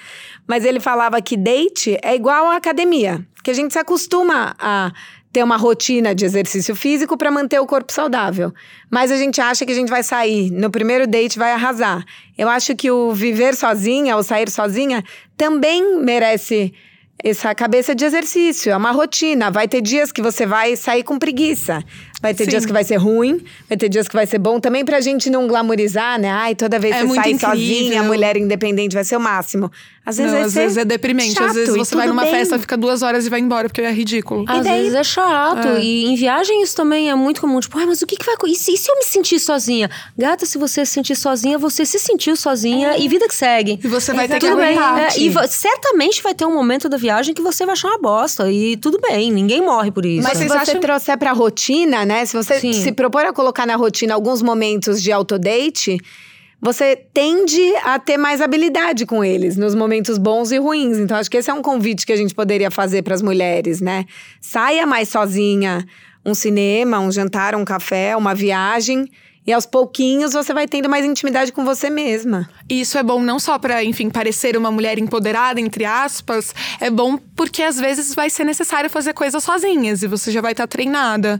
Mas 0.46 0.64
ele 0.64 0.78
falava 0.80 1.20
que 1.20 1.36
date 1.36 1.98
é 2.02 2.14
igual 2.14 2.46
à 2.46 2.56
academia. 2.56 3.20
Que 3.42 3.50
a 3.50 3.54
gente 3.54 3.72
se 3.72 3.78
acostuma 3.78 4.54
a 4.58 4.92
ter 5.36 5.42
uma 5.42 5.58
rotina 5.58 6.14
de 6.14 6.24
exercício 6.24 6.74
físico 6.74 7.14
para 7.14 7.30
manter 7.30 7.60
o 7.60 7.66
corpo 7.66 7.92
saudável. 7.92 8.54
Mas 8.90 9.12
a 9.12 9.18
gente 9.18 9.38
acha 9.38 9.66
que 9.66 9.72
a 9.72 9.74
gente 9.74 9.90
vai 9.90 10.02
sair 10.02 10.50
no 10.50 10.70
primeiro 10.70 11.06
date 11.06 11.38
vai 11.38 11.52
arrasar. 11.52 12.02
Eu 12.38 12.48
acho 12.48 12.74
que 12.74 12.90
o 12.90 13.12
viver 13.12 13.54
sozinha 13.54 14.16
ou 14.16 14.22
sair 14.22 14.48
sozinha 14.48 15.04
também 15.36 16.00
merece 16.02 16.72
essa 17.22 17.54
cabeça 17.54 17.94
de 17.94 18.04
exercício, 18.04 18.70
é 18.70 18.76
uma 18.76 18.92
rotina. 18.92 19.50
Vai 19.50 19.66
ter 19.66 19.80
dias 19.80 20.12
que 20.12 20.20
você 20.22 20.46
vai 20.46 20.76
sair 20.76 21.02
com 21.02 21.18
preguiça. 21.18 21.82
Vai 22.20 22.32
ter 22.34 22.44
Sim. 22.44 22.50
dias 22.50 22.64
que 22.66 22.72
vai 22.72 22.82
ser 22.82 22.96
ruim, 22.96 23.44
vai 23.68 23.76
ter 23.76 23.88
dias 23.90 24.08
que 24.08 24.14
vai 24.14 24.26
ser 24.26 24.38
bom. 24.38 24.58
Também 24.58 24.84
pra 24.84 25.00
gente 25.00 25.28
não 25.28 25.46
glamorizar, 25.46 26.18
né? 26.18 26.30
Ai, 26.30 26.54
toda 26.54 26.78
vez 26.78 26.94
É 26.94 27.00
que 27.00 27.02
você 27.02 27.06
muito 27.08 27.22
sai 27.22 27.32
incrível. 27.32 27.76
sozinha, 27.76 28.02
mulher 28.02 28.36
independente 28.38 28.94
vai 28.94 29.04
ser 29.04 29.16
o 29.16 29.20
máximo. 29.20 29.70
Às 30.04 30.16
vezes 30.18 30.32
Não, 30.32 30.38
vai 30.38 30.46
às 30.46 30.52
ser 30.52 30.60
vezes 30.60 30.76
é 30.78 30.84
deprimente. 30.84 31.32
chato, 31.34 31.44
às 31.50 31.54
vezes 31.56 31.76
você 31.76 31.94
vai 31.94 32.06
numa 32.06 32.22
bem. 32.22 32.30
festa, 32.30 32.58
fica 32.58 32.76
duas 32.76 33.02
horas 33.02 33.26
e 33.26 33.30
vai 33.30 33.40
embora, 33.40 33.68
porque 33.68 33.82
é 33.82 33.90
ridículo. 33.92 34.44
Às 34.48 34.64
daí- 34.64 34.82
vezes 34.82 34.94
é 34.94 35.04
chato. 35.04 35.66
É. 35.66 35.80
E 35.82 36.06
em 36.06 36.14
viagem 36.14 36.62
isso 36.62 36.74
também 36.76 37.10
é 37.10 37.14
muito 37.14 37.40
comum. 37.40 37.58
Tipo, 37.60 37.78
ai, 37.78 37.86
mas 37.86 38.00
o 38.02 38.06
que, 38.06 38.16
que 38.16 38.24
vai 38.24 38.34
acontecer? 38.34 38.72
E 38.72 38.78
se, 38.78 38.90
eu 38.90 38.96
me 38.96 39.04
sentir 39.04 39.38
sozinha? 39.40 39.90
Gata, 40.16 40.46
se 40.46 40.56
você 40.58 40.86
se 40.86 40.92
sentir 40.92 41.16
sozinha, 41.16 41.58
você 41.58 41.84
se 41.84 41.98
sentiu 41.98 42.34
sozinha 42.36 42.96
e 42.98 43.08
vida 43.08 43.26
que 43.28 43.34
segue. 43.34 43.78
E 43.82 43.88
você 43.88 44.12
vai 44.14 44.26
ter 44.28 44.38
que 44.38 44.46
Tudo 44.46 44.56
bem. 44.58 44.78
aguentar. 44.78 45.16
É, 45.16 45.18
e 45.18 45.48
certamente 45.48 46.22
vai 46.22 46.34
ter 46.34 46.46
um 46.46 46.54
momento 46.54 46.88
da 46.88 46.96
viagem 47.06 47.32
que 47.34 47.42
você 47.42 47.64
vai 47.64 47.74
achar 47.74 47.88
uma 47.88 47.98
bosta. 47.98 48.50
E 48.50 48.76
tudo 48.76 48.98
bem, 49.00 49.30
ninguém 49.32 49.62
morre 49.62 49.90
por 49.92 50.04
isso. 50.04 50.26
Mas 50.26 50.38
se 50.38 50.48
você 50.48 50.56
acham- 50.58 50.80
trouxer 50.80 51.16
pra 51.18 51.32
rotina, 51.32 52.04
né? 52.04 52.26
Se 52.26 52.36
você 52.36 52.58
Sim. 52.60 52.72
se 52.72 52.90
propor 52.92 53.24
a 53.24 53.32
colocar 53.32 53.64
na 53.66 53.76
rotina 53.76 54.12
alguns 54.14 54.42
momentos 54.42 55.00
de 55.02 55.12
autodate, 55.12 55.98
você 56.60 56.96
tende 56.96 57.62
a 57.84 57.98
ter 57.98 58.16
mais 58.16 58.40
habilidade 58.40 59.06
com 59.06 59.22
eles 59.24 59.56
nos 59.56 59.74
momentos 59.74 60.18
bons 60.18 60.50
e 60.50 60.58
ruins. 60.58 60.98
Então 60.98 61.16
acho 61.16 61.30
que 61.30 61.36
esse 61.36 61.48
é 61.50 61.54
um 61.54 61.62
convite 61.62 62.04
que 62.04 62.12
a 62.12 62.16
gente 62.16 62.34
poderia 62.34 62.70
fazer 62.70 63.02
pras 63.02 63.22
mulheres, 63.22 63.80
né? 63.80 64.04
Saia 64.40 64.84
mais 64.86 65.08
sozinha, 65.08 65.86
um 66.24 66.34
cinema, 66.34 66.98
um 66.98 67.12
jantar, 67.12 67.54
um 67.54 67.64
café, 67.64 68.16
uma 68.16 68.34
viagem. 68.34 69.06
E 69.46 69.52
aos 69.52 69.64
pouquinhos 69.64 70.32
você 70.32 70.52
vai 70.52 70.66
tendo 70.66 70.88
mais 70.88 71.04
intimidade 71.04 71.52
com 71.52 71.64
você 71.64 71.88
mesma. 71.88 72.48
E 72.68 72.80
isso 72.80 72.98
é 72.98 73.02
bom 73.02 73.22
não 73.22 73.38
só 73.38 73.58
pra, 73.58 73.84
enfim, 73.84 74.10
parecer 74.10 74.56
uma 74.56 74.70
mulher 74.70 74.98
empoderada, 74.98 75.60
entre 75.60 75.84
aspas. 75.84 76.54
É 76.80 76.90
bom 76.90 77.16
porque 77.36 77.62
às 77.62 77.78
vezes 77.78 78.14
vai 78.14 78.28
ser 78.28 78.44
necessário 78.44 78.90
fazer 78.90 79.12
coisas 79.12 79.44
sozinhas 79.44 80.02
e 80.02 80.08
você 80.08 80.32
já 80.32 80.40
vai 80.40 80.52
estar 80.52 80.66
treinada. 80.66 81.38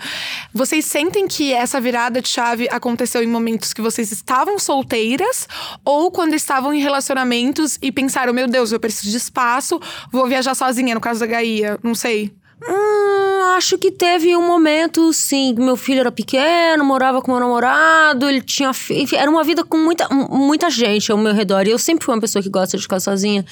Vocês 0.54 0.84
sentem 0.84 1.26
que 1.26 1.52
essa 1.52 1.80
virada 1.80 2.20
de 2.20 2.28
chave 2.28 2.68
aconteceu 2.70 3.22
em 3.22 3.26
momentos 3.26 3.72
que 3.72 3.82
vocês 3.82 4.12
estavam 4.12 4.58
solteiras 4.58 5.48
ou 5.84 6.10
quando 6.10 6.34
estavam 6.34 6.72
em 6.72 6.80
relacionamentos 6.80 7.78
e 7.82 7.90
pensaram: 7.90 8.32
meu 8.32 8.46
Deus, 8.46 8.70
eu 8.70 8.78
preciso 8.78 9.10
de 9.10 9.16
espaço, 9.16 9.80
vou 10.12 10.28
viajar 10.28 10.54
sozinha, 10.54 10.94
no 10.94 11.00
caso 11.00 11.20
da 11.20 11.26
Gaia? 11.26 11.78
Não 11.82 11.94
sei. 11.94 12.32
Hum, 12.62 13.25
acho 13.56 13.78
que 13.78 13.90
teve 13.90 14.36
um 14.36 14.46
momento, 14.46 15.12
sim, 15.12 15.54
meu 15.56 15.76
filho 15.76 16.00
era 16.00 16.12
pequeno, 16.12 16.84
morava 16.84 17.20
com 17.22 17.30
meu 17.30 17.40
namorado, 17.40 18.28
ele 18.28 18.40
tinha. 18.40 18.72
fi- 18.72 19.02
Enfim, 19.02 19.16
era 19.16 19.30
uma 19.30 19.42
vida 19.44 19.64
com 19.64 19.76
muita, 19.78 20.08
mu- 20.08 20.28
muita 20.30 20.68
gente 20.70 21.10
ao 21.12 21.18
meu 21.18 21.32
redor. 21.34 21.66
E 21.66 21.70
eu 21.70 21.78
sempre 21.78 22.04
fui 22.04 22.14
uma 22.14 22.20
pessoa 22.20 22.42
que 22.42 22.48
gosta 22.48 22.76
de 22.76 22.82
ficar 22.82 23.00
sozinha. 23.00 23.44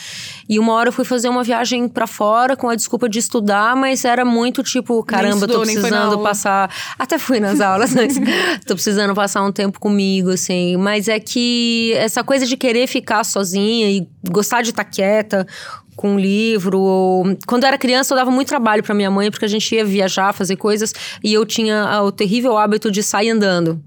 E 0.49 0.59
uma 0.59 0.73
hora 0.75 0.89
eu 0.89 0.93
fui 0.93 1.05
fazer 1.05 1.29
uma 1.29 1.43
viagem 1.43 1.89
pra 1.89 2.07
fora 2.07 2.57
com 2.57 2.69
a 2.69 2.75
desculpa 2.75 3.09
de 3.09 3.19
estudar, 3.19 3.75
mas 3.77 4.05
era 4.05 4.25
muito 4.25 4.63
tipo, 4.63 5.03
caramba, 5.05 5.35
estudou, 5.37 5.57
tô 5.61 5.63
precisando 5.63 6.19
passar. 6.23 6.71
Até 6.99 7.19
fui 7.19 7.41
nas 7.41 7.61
aulas, 7.61 7.95
mas 7.95 8.15
tô 8.67 8.75
precisando 8.75 9.15
passar 9.15 9.43
um 9.43 9.53
tempo 9.53 9.79
comigo, 9.81 10.31
assim. 10.31 10.77
Mas 10.77 11.09
é 11.09 11.19
que 11.21 11.93
essa 11.97 12.23
coisa 12.23 12.47
de 12.47 12.57
querer 12.57 12.87
ficar 12.87 13.25
sozinha 13.25 13.91
e 13.91 14.07
gostar 14.31 14.63
de 14.63 14.71
estar 14.71 14.85
quieta 14.85 15.47
com 15.97 16.15
um 16.15 16.19
livro. 16.19 16.79
Ou... 16.81 17.37
Quando 17.47 17.65
eu 17.65 17.69
era 17.69 17.79
criança, 17.79 18.15
eu 18.15 18.19
dava 18.19 18.31
muito 18.31 18.49
trabalho 18.49 18.83
pra 18.83 18.95
minha 18.95 19.11
mãe, 19.11 19.31
porque 19.31 19.45
a 19.45 19.49
gente 19.49 19.75
ia 19.75 19.85
viajar, 19.85 20.33
fazer 20.33 20.57
coisas, 20.57 20.93
e 21.23 21.33
eu 21.33 21.45
tinha 21.47 21.83
ah, 21.83 22.03
o 22.03 22.13
terrível 22.13 22.57
hábito 22.57 22.91
de 22.91 23.03
sair 23.03 23.31
andando. 23.31 23.83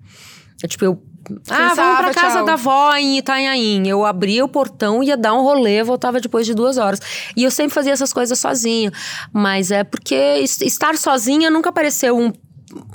É, 0.63 0.67
tipo, 0.67 0.84
eu. 0.86 1.02
Ah, 1.50 1.74
vamos 1.76 1.98
pra 2.00 2.13
casa 2.13 2.38
tchau. 2.38 2.46
da 2.46 2.54
avó 2.54 2.96
em 2.96 3.17
Itanhaém. 3.17 3.86
Eu 3.88 4.06
abria 4.06 4.46
o 4.46 4.48
portão, 4.48 5.04
ia 5.04 5.17
dar 5.17 5.34
um 5.34 5.41
rolê, 5.41 5.84
voltava 5.84 6.22
depois 6.22 6.46
de 6.46 6.54
duas 6.54 6.78
horas. 6.78 7.02
E 7.36 7.43
eu 7.43 7.52
sempre 7.52 7.74
fazia 7.74 7.91
essas 7.91 8.13
coisas 8.13 8.39
sozinha. 8.39 8.91
Mas 9.34 9.70
é 9.70 9.84
porque 9.84 10.15
es- 10.15 10.62
estar 10.62 10.98
sozinha 10.98 11.50
nunca 11.50 11.70
pareceu 11.70 12.17
um 12.17 12.32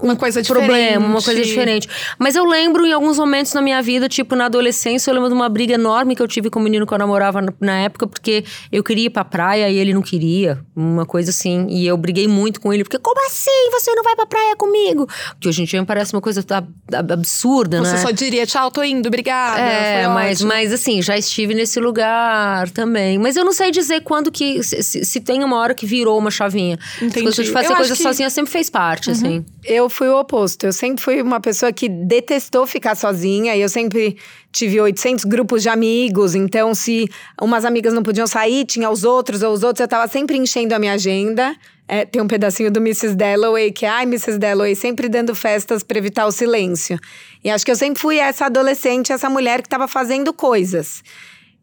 Uma 0.03 0.17
coisa 0.17 0.43
diferente. 0.43 0.67
problema, 0.67 1.07
uma 1.07 1.23
coisa 1.23 1.43
diferente. 1.43 1.89
Mas 2.19 2.35
eu 2.37 2.45
lembro 2.45 2.85
em 2.87 2.93
alguns 2.93 3.19
momentos 3.19 3.53
na 3.55 3.63
minha 3.63 3.81
vida, 3.83 4.09
tipo 4.09 4.35
na 4.35 4.47
adolescência, 4.47 5.11
eu 5.11 5.15
lembro 5.15 5.29
de 5.29 5.35
uma 5.35 5.49
briga 5.49 5.75
enorme 5.75 6.15
que 6.17 6.23
eu 6.23 6.29
tive 6.29 6.51
com 6.51 6.59
o 6.59 6.63
menino 6.63 6.87
que 6.87 6.93
eu 6.95 6.99
namorava 6.99 7.41
na- 7.41 7.53
na 7.61 7.79
época, 7.81 8.07
porque 8.07 8.45
eu 8.71 8.83
queria 8.83 9.07
ir 9.07 9.11
pra 9.11 9.25
praia 9.25 9.69
e 9.71 9.77
ele 9.79 9.93
não 9.95 10.03
queria. 10.03 10.59
Uma 10.75 11.07
coisa 11.07 11.31
assim. 11.31 11.67
E 11.69 11.87
eu 11.87 11.97
briguei 11.97 12.27
muito 12.29 12.61
com 12.61 12.73
ele, 12.73 12.85
porque 12.85 12.99
como 12.99 13.21
assim 13.27 13.71
você 13.71 13.95
não 13.95 14.03
vai 14.03 14.15
pra 14.17 14.27
praia 14.27 14.57
comigo? 14.57 15.07
Porque 15.33 15.49
hoje 15.49 15.63
em 15.63 15.65
dia 15.65 15.81
me 15.81 15.87
parece 15.87 16.13
uma 16.15 16.21
coisa 16.21 16.45
ab- 16.51 16.69
ab- 16.93 17.13
absurda, 17.13 17.79
Você 17.79 17.93
né? 17.93 17.99
só 17.99 18.11
diria, 18.11 18.47
tchau, 18.47 18.71
tô 18.71 18.83
indo, 18.83 19.07
obrigada. 19.07 19.61
É, 19.61 20.07
mas, 20.09 20.39
ótimo. 20.39 20.49
mas 20.49 20.73
assim, 20.73 21.01
já 21.03 21.17
estive 21.17 21.55
nesse 21.55 21.79
lugar 21.81 22.69
também. 22.71 23.19
Mas 23.19 23.37
eu 23.37 23.45
não 23.45 23.53
sei 23.53 23.71
dizer 23.71 24.01
quando 24.03 24.31
que. 24.31 24.63
Se, 24.63 25.05
se- 25.05 25.21
tem 25.21 25.43
uma 25.45 25.57
hora 25.59 25.75
que 25.75 25.87
virou 25.87 26.19
uma 26.19 26.31
chavinha. 26.31 26.79
Entendi. 26.97 27.09
Essa 27.09 27.23
coisa 27.23 27.45
de 27.45 27.51
fazer 27.51 27.67
Eu 27.73 27.77
coisa 27.77 27.93
acho 27.93 28.01
que- 28.03 28.07
Uhum. 28.07 28.13
sozinha 28.13 28.31
sempre 28.31 28.51
fez 28.53 28.69
parte, 28.69 29.11
assim. 29.11 29.45
Eu 29.73 29.89
fui 29.89 30.09
o 30.09 30.19
oposto. 30.19 30.67
Eu 30.67 30.73
sempre 30.73 31.03
fui 31.03 31.23
uma 31.23 31.41
pessoa 31.41 31.73
que 31.73 31.89
detestou 31.89 32.67
ficar 32.67 32.95
sozinha. 32.95 33.57
E 33.57 33.61
eu 33.61 33.69
sempre 33.69 34.19
tive 34.53 34.81
800 34.81 35.25
grupos 35.25 35.63
de 35.63 35.69
amigos. 35.69 36.35
Então, 36.35 36.75
se 36.75 37.09
umas 37.41 37.65
amigas 37.65 37.95
não 37.95 38.03
podiam 38.03 38.27
sair, 38.27 38.67
tinha 38.67 38.91
os 38.91 39.03
outros 39.03 39.43
ou 39.43 39.53
os 39.53 39.63
outros. 39.63 39.81
Eu 39.81 39.89
tava 39.89 40.07
sempre 40.09 40.37
enchendo 40.37 40.75
a 40.75 40.79
minha 40.79 40.93
agenda. 40.93 41.57
É, 41.89 42.05
tem 42.05 42.23
um 42.23 42.29
pedacinho 42.29 42.71
do 42.71 42.81
Mrs. 42.81 43.15
Dalloway 43.15 43.73
que 43.73 43.85
é, 43.85 43.89
ai, 43.89 44.05
Mrs. 44.05 44.39
Dalloway, 44.39 44.75
sempre 44.75 45.09
dando 45.09 45.35
festas 45.35 45.83
para 45.83 45.99
evitar 45.99 46.27
o 46.27 46.33
silêncio. 46.33 46.99
E 47.43 47.51
acho 47.51 47.65
que 47.65 47.71
eu 47.71 47.77
sempre 47.77 48.01
fui 48.01 48.19
essa 48.19 48.47
adolescente, 48.47 49.13
essa 49.13 49.29
mulher 49.29 49.63
que 49.63 49.69
tava 49.69 49.89
fazendo 49.89 50.33
coisas. 50.33 51.03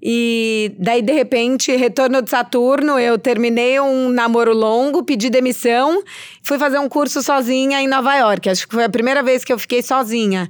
E 0.02 0.76
daí, 0.80 1.02
de 1.02 1.12
repente, 1.12 1.76
retorno 1.76 2.22
de 2.22 2.30
Saturno, 2.30 2.98
eu 2.98 3.18
terminei 3.18 3.80
um 3.82 4.10
namoro 4.10 4.54
longo, 4.54 5.04
pedi 5.04 5.30
demissão, 5.30 6.02
fui 6.42 6.58
fazer 6.58 6.80
um 6.80 6.88
curso 6.88 7.22
sozinha 7.22 7.82
em 7.82 7.88
Nova 7.88 8.16
York. 8.16 8.50
Acho 8.50 8.68
que 8.68 8.76
foi 8.76 8.86
a 8.86 8.90
primeira 8.90 9.22
vez 9.22 9.44
que 9.44 9.52
eu 9.52 9.60
fiquei 9.60 9.82
sozinha. 9.82 10.48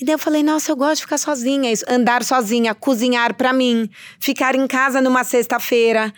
E 0.00 0.04
daí 0.04 0.14
eu 0.14 0.18
falei, 0.18 0.42
nossa, 0.42 0.70
eu 0.70 0.76
gosto 0.76 0.96
de 0.96 1.02
ficar 1.02 1.18
sozinha, 1.18 1.72
andar 1.88 2.22
sozinha, 2.22 2.74
cozinhar 2.74 3.34
pra 3.34 3.52
mim, 3.52 3.90
ficar 4.20 4.54
em 4.54 4.66
casa 4.66 5.02
numa 5.02 5.24
sexta-feira. 5.24 6.12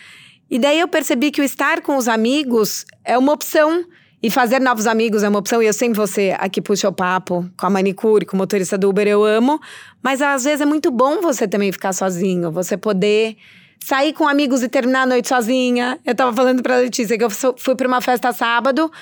E 0.51 0.59
daí 0.59 0.79
eu 0.79 0.87
percebi 0.87 1.31
que 1.31 1.41
o 1.41 1.45
estar 1.45 1.81
com 1.81 1.97
os 1.97 2.07
amigos 2.07 2.85
é 3.05 3.17
uma 3.17 3.33
opção. 3.33 3.85
E 4.23 4.31
fazer 4.31 4.61
novos 4.61 4.87
amigos 4.87 5.23
é 5.23 5.29
uma 5.29 5.39
opção. 5.39 5.63
E 5.63 5.67
eu 5.67 5.73
sempre 5.73 5.97
vou 5.97 6.07
ser 6.07 6.37
a 6.39 6.49
que 6.49 6.61
puxa 6.61 6.89
o 6.89 6.93
papo 6.93 7.49
com 7.57 7.67
a 7.67 7.71
manicure, 7.71 8.27
com 8.27 8.37
o 8.37 8.39
motorista 8.39 8.77
do 8.77 8.89
Uber, 8.89 9.07
eu 9.07 9.25
amo. 9.25 9.59
Mas 10.03 10.21
às 10.21 10.45
vezes 10.45 10.61
é 10.61 10.67
muito 10.67 10.91
bom 10.91 11.21
você 11.21 11.49
também 11.49 11.73
ficar 11.73 11.93
sozinho. 11.93 12.51
Você 12.53 12.77
poder 12.77 13.37
sair 13.83 14.13
com 14.13 14.29
amigos 14.29 14.63
e 14.63 14.69
terminar 14.69 15.03
a 15.03 15.07
noite 15.07 15.29
sozinha. 15.29 15.99
Eu 16.05 16.15
tava 16.15 16.35
falando 16.35 16.63
pra 16.63 16.77
Letícia 16.77 17.17
que 17.17 17.25
eu 17.25 17.31
fui 17.31 17.75
pra 17.75 17.89
uma 17.89 18.01
festa 18.01 18.33
sábado, 18.33 18.93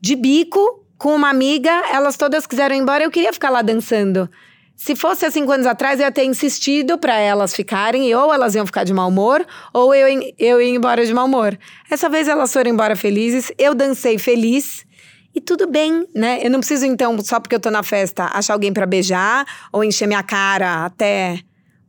de 0.00 0.14
bico, 0.14 0.84
com 0.96 1.14
uma 1.14 1.28
amiga. 1.28 1.70
Elas 1.92 2.16
todas 2.16 2.46
quiseram 2.46 2.76
ir 2.76 2.78
embora, 2.78 3.02
eu 3.02 3.10
queria 3.10 3.32
ficar 3.32 3.50
lá 3.50 3.62
dançando. 3.62 4.30
Se 4.78 4.94
fosse 4.94 5.26
há 5.26 5.30
cinco 5.30 5.50
anos 5.50 5.66
atrás, 5.66 5.98
eu 5.98 6.06
ia 6.06 6.12
ter 6.12 6.22
insistido 6.22 6.96
para 6.98 7.18
elas 7.18 7.52
ficarem, 7.52 8.14
ou 8.14 8.32
elas 8.32 8.54
iam 8.54 8.64
ficar 8.64 8.84
de 8.84 8.94
mau 8.94 9.08
humor, 9.08 9.44
ou 9.74 9.92
eu, 9.92 10.06
eu 10.38 10.62
ia 10.62 10.76
embora 10.76 11.04
de 11.04 11.12
mau 11.12 11.26
humor. 11.26 11.58
Essa 11.90 12.08
vez 12.08 12.28
elas 12.28 12.52
foram 12.52 12.70
embora 12.70 12.94
felizes, 12.94 13.50
eu 13.58 13.74
dancei 13.74 14.18
feliz. 14.18 14.86
E 15.34 15.40
tudo 15.40 15.66
bem, 15.66 16.06
né? 16.14 16.38
Eu 16.44 16.50
não 16.50 16.60
preciso, 16.60 16.86
então, 16.86 17.18
só 17.24 17.40
porque 17.40 17.56
eu 17.56 17.60
tô 17.60 17.72
na 17.72 17.82
festa, 17.82 18.30
achar 18.32 18.52
alguém 18.52 18.72
para 18.72 18.86
beijar 18.86 19.44
ou 19.72 19.82
encher 19.82 20.06
minha 20.06 20.22
cara 20.22 20.84
até 20.84 21.40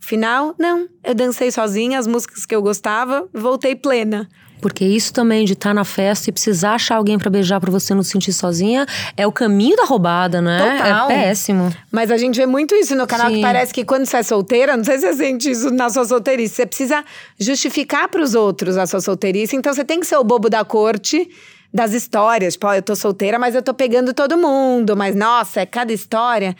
o 0.01 0.05
final. 0.05 0.55
Não, 0.57 0.89
eu 1.03 1.13
dancei 1.13 1.51
sozinha, 1.51 1.99
as 1.99 2.07
músicas 2.07 2.43
que 2.43 2.55
eu 2.55 2.61
gostava, 2.61 3.29
voltei 3.31 3.75
plena. 3.75 4.27
Porque 4.61 4.85
isso 4.85 5.13
também 5.13 5.45
de 5.45 5.53
estar 5.53 5.69
tá 5.69 5.73
na 5.73 5.83
festa 5.83 6.29
e 6.29 6.33
precisar 6.33 6.75
achar 6.75 6.95
alguém 6.95 7.17
para 7.17 7.29
beijar 7.29 7.59
para 7.59 7.71
você 7.71 7.93
não 7.93 8.03
se 8.03 8.11
sentir 8.11 8.33
sozinha 8.33 8.85
é 9.15 9.25
o 9.25 9.31
caminho 9.31 9.75
da 9.75 9.85
roubada, 9.85 10.41
né? 10.41 10.77
Total. 10.77 11.09
É 11.09 11.15
péssimo. 11.15 11.73
Mas 11.91 12.11
a 12.11 12.17
gente 12.17 12.35
vê 12.35 12.45
muito 12.45 12.75
isso 12.75 12.95
no 12.95 13.07
canal, 13.07 13.29
Sim. 13.29 13.35
que 13.35 13.41
parece 13.41 13.73
que 13.73 13.85
quando 13.85 14.05
você 14.05 14.17
é 14.17 14.23
solteira, 14.23 14.75
não 14.75 14.83
sei 14.83 14.97
se 14.97 15.07
você 15.07 15.13
sente 15.15 15.51
isso 15.51 15.69
na 15.71 15.89
sua 15.89 16.05
solteirice, 16.05 16.55
você 16.55 16.65
precisa 16.65 17.03
justificar 17.39 18.07
para 18.09 18.21
os 18.21 18.35
outros 18.35 18.77
a 18.77 18.85
sua 18.85 19.01
solteirice, 19.01 19.55
então 19.55 19.73
você 19.73 19.83
tem 19.83 19.99
que 19.99 20.07
ser 20.07 20.17
o 20.17 20.23
bobo 20.23 20.49
da 20.49 20.63
corte 20.63 21.29
das 21.73 21.93
histórias. 21.93 22.53
Tipo, 22.53 22.67
ó, 22.67 22.75
eu 22.75 22.81
tô 22.81 22.95
solteira, 22.95 23.37
mas 23.37 23.55
eu 23.55 23.61
tô 23.61 23.73
pegando 23.73 24.13
todo 24.13 24.37
mundo. 24.37 24.97
Mas, 24.97 25.15
nossa, 25.15 25.61
é 25.61 25.65
cada 25.65 25.93
história. 25.93 26.55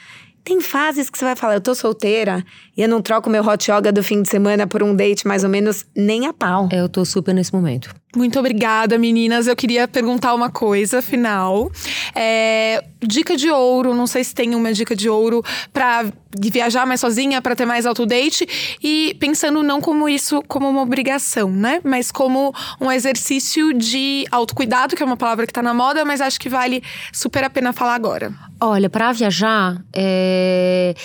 Tem 0.49 0.59
fases 0.59 1.11
que 1.11 1.17
você 1.19 1.25
vai 1.25 1.35
falar, 1.35 1.53
eu 1.53 1.61
tô 1.61 1.75
solteira 1.75 2.43
e 2.75 2.81
eu 2.81 2.89
não 2.89 3.03
troco 3.03 3.29
meu 3.29 3.45
hot 3.45 3.69
yoga 3.69 3.91
do 3.91 4.01
fim 4.01 4.23
de 4.23 4.29
semana 4.29 4.65
por 4.65 4.81
um 4.81 4.95
date 4.95 5.27
mais 5.27 5.43
ou 5.43 5.49
menos 5.49 5.85
nem 5.95 6.25
a 6.25 6.33
pau. 6.33 6.67
Eu 6.71 6.89
tô 6.89 7.05
super 7.05 7.35
nesse 7.35 7.53
momento. 7.53 7.93
Muito 8.15 8.39
obrigada, 8.39 8.97
meninas. 8.97 9.45
Eu 9.45 9.55
queria 9.55 9.87
perguntar 9.87 10.33
uma 10.33 10.49
coisa, 10.49 10.99
final. 10.99 11.71
É, 12.15 12.83
dica 12.99 13.37
de 13.37 13.51
ouro, 13.51 13.93
não 13.93 14.07
sei 14.07 14.23
se 14.23 14.33
tem 14.33 14.55
uma 14.55 14.73
dica 14.73 14.95
de 14.95 15.07
ouro 15.07 15.43
para 15.71 16.05
viajar 16.39 16.87
mais 16.87 16.99
sozinha, 16.99 17.39
para 17.39 17.55
ter 17.55 17.65
mais 17.65 17.85
auto-date. 17.85 18.47
E 18.81 19.15
pensando 19.19 19.61
não 19.61 19.79
como 19.79 20.09
isso 20.09 20.41
como 20.47 20.67
uma 20.67 20.81
obrigação, 20.81 21.51
né? 21.51 21.81
Mas 21.83 22.11
como 22.11 22.51
um 22.81 22.91
exercício 22.91 23.73
de 23.73 24.25
autocuidado, 24.31 24.95
que 24.95 25.03
é 25.03 25.05
uma 25.05 25.17
palavra 25.17 25.45
que 25.45 25.53
tá 25.53 25.61
na 25.61 25.73
moda, 25.73 26.03
mas 26.03 26.19
acho 26.19 26.39
que 26.39 26.49
vale 26.49 26.81
super 27.13 27.43
a 27.43 27.49
pena 27.49 27.71
falar 27.73 27.93
agora. 27.93 28.33
Olha, 28.59 28.89
para 28.89 29.11
viajar, 29.11 29.79
é 29.93 30.95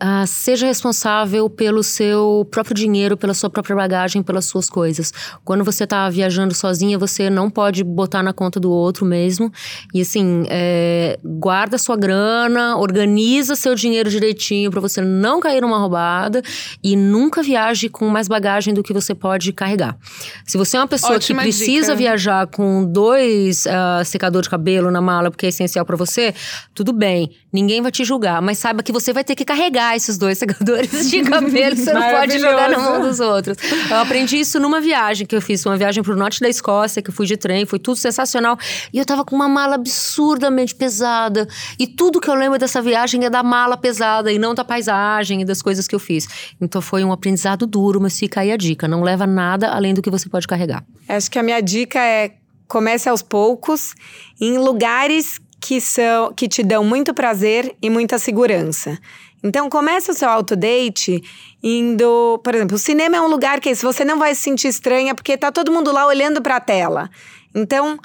Uh, 0.00 0.24
seja 0.28 0.64
responsável 0.64 1.50
pelo 1.50 1.82
seu 1.82 2.46
próprio 2.52 2.72
dinheiro, 2.72 3.16
pela 3.16 3.34
sua 3.34 3.50
própria 3.50 3.74
bagagem, 3.74 4.22
pelas 4.22 4.44
suas 4.44 4.70
coisas. 4.70 5.12
Quando 5.44 5.64
você 5.64 5.82
está 5.82 6.08
viajando 6.08 6.54
sozinha, 6.54 6.96
você 6.96 7.28
não 7.28 7.50
pode 7.50 7.82
botar 7.82 8.22
na 8.22 8.32
conta 8.32 8.60
do 8.60 8.70
outro 8.70 9.04
mesmo. 9.04 9.52
E 9.92 10.00
assim, 10.00 10.44
é, 10.48 11.18
guarda 11.24 11.76
sua 11.78 11.96
grana, 11.96 12.76
organiza 12.76 13.56
seu 13.56 13.74
dinheiro 13.74 14.08
direitinho 14.08 14.70
para 14.70 14.80
você 14.80 15.00
não 15.00 15.40
cair 15.40 15.62
numa 15.62 15.78
roubada 15.78 16.42
e 16.80 16.94
nunca 16.94 17.42
viaje 17.42 17.88
com 17.88 18.08
mais 18.08 18.28
bagagem 18.28 18.72
do 18.72 18.84
que 18.84 18.92
você 18.92 19.16
pode 19.16 19.52
carregar. 19.52 19.96
Se 20.46 20.56
você 20.56 20.76
é 20.76 20.80
uma 20.80 20.86
pessoa 20.86 21.14
Ótima 21.14 21.42
que 21.42 21.48
precisa 21.48 21.86
dica. 21.86 21.96
viajar 21.96 22.46
com 22.46 22.84
dois 22.84 23.66
uh, 23.66 24.04
secadores 24.04 24.44
de 24.44 24.50
cabelo 24.50 24.92
na 24.92 25.00
mala 25.00 25.28
porque 25.28 25.46
é 25.46 25.48
essencial 25.48 25.84
para 25.84 25.96
você, 25.96 26.32
tudo 26.72 26.92
bem, 26.92 27.32
ninguém 27.52 27.82
vai 27.82 27.90
te 27.90 28.04
julgar, 28.04 28.40
mas 28.40 28.58
saiba 28.58 28.80
que 28.80 28.92
você 28.92 29.12
vai 29.12 29.24
ter 29.24 29.34
que 29.34 29.44
carregar 29.44 29.87
esses 29.96 30.18
dois 30.18 30.38
secadores 30.38 31.10
de 31.10 31.22
cabelo, 31.22 31.76
você 31.76 31.92
não 31.92 32.02
pode 32.02 32.38
jogar 32.38 32.70
na 32.70 32.78
mão 32.78 33.00
dos 33.00 33.20
outros. 33.20 33.56
Eu 33.90 33.96
aprendi 33.98 34.40
isso 34.40 34.58
numa 34.58 34.80
viagem 34.80 35.26
que 35.26 35.34
eu 35.34 35.42
fiz, 35.42 35.64
uma 35.66 35.76
viagem 35.76 36.02
pro 36.02 36.16
norte 36.16 36.40
da 36.40 36.48
Escócia, 36.48 37.02
que 37.02 37.10
eu 37.10 37.14
fui 37.14 37.26
de 37.26 37.36
trem, 37.36 37.66
foi 37.66 37.78
tudo 37.78 37.96
sensacional. 37.96 38.58
E 38.92 38.98
eu 38.98 39.04
tava 39.04 39.24
com 39.24 39.34
uma 39.34 39.48
mala 39.48 39.74
absurdamente 39.74 40.74
pesada. 40.74 41.46
E 41.78 41.86
tudo 41.86 42.20
que 42.20 42.28
eu 42.28 42.34
lembro 42.34 42.58
dessa 42.58 42.80
viagem 42.80 43.24
é 43.24 43.30
da 43.30 43.42
mala 43.42 43.76
pesada 43.76 44.32
e 44.32 44.38
não 44.38 44.54
da 44.54 44.64
paisagem 44.64 45.42
e 45.42 45.44
das 45.44 45.62
coisas 45.62 45.86
que 45.86 45.94
eu 45.94 46.00
fiz. 46.00 46.26
Então 46.60 46.80
foi 46.80 47.04
um 47.04 47.12
aprendizado 47.12 47.66
duro, 47.66 48.00
mas 48.00 48.18
fica 48.18 48.40
aí 48.40 48.52
a 48.52 48.56
dica: 48.56 48.88
não 48.88 49.02
leva 49.02 49.26
nada 49.26 49.68
além 49.68 49.94
do 49.94 50.02
que 50.02 50.10
você 50.10 50.28
pode 50.28 50.46
carregar. 50.46 50.84
Acho 51.08 51.30
que 51.30 51.38
a 51.38 51.42
minha 51.42 51.60
dica 51.60 51.98
é 51.98 52.32
comece 52.66 53.08
aos 53.08 53.22
poucos, 53.22 53.94
em 54.38 54.58
lugares 54.58 55.40
que 55.60 55.80
são 55.80 56.32
que 56.32 56.46
te 56.46 56.62
dão 56.62 56.84
muito 56.84 57.12
prazer 57.12 57.74
e 57.82 57.90
muita 57.90 58.18
segurança. 58.18 58.98
Então, 59.42 59.68
começa 59.68 60.12
o 60.12 60.14
seu 60.14 60.28
autodate 60.28 61.22
indo. 61.62 62.40
Por 62.42 62.54
exemplo, 62.54 62.76
o 62.76 62.78
cinema 62.78 63.16
é 63.16 63.20
um 63.20 63.28
lugar 63.28 63.60
que 63.60 63.74
se 63.74 63.84
você 63.84 64.04
não 64.04 64.18
vai 64.18 64.34
se 64.34 64.42
sentir 64.42 64.68
estranha 64.68 65.14
porque 65.14 65.36
tá 65.36 65.52
todo 65.52 65.72
mundo 65.72 65.92
lá 65.92 66.06
olhando 66.06 66.42
para 66.42 66.56
a 66.56 66.60
tela. 66.60 67.10
Então, 67.54 67.98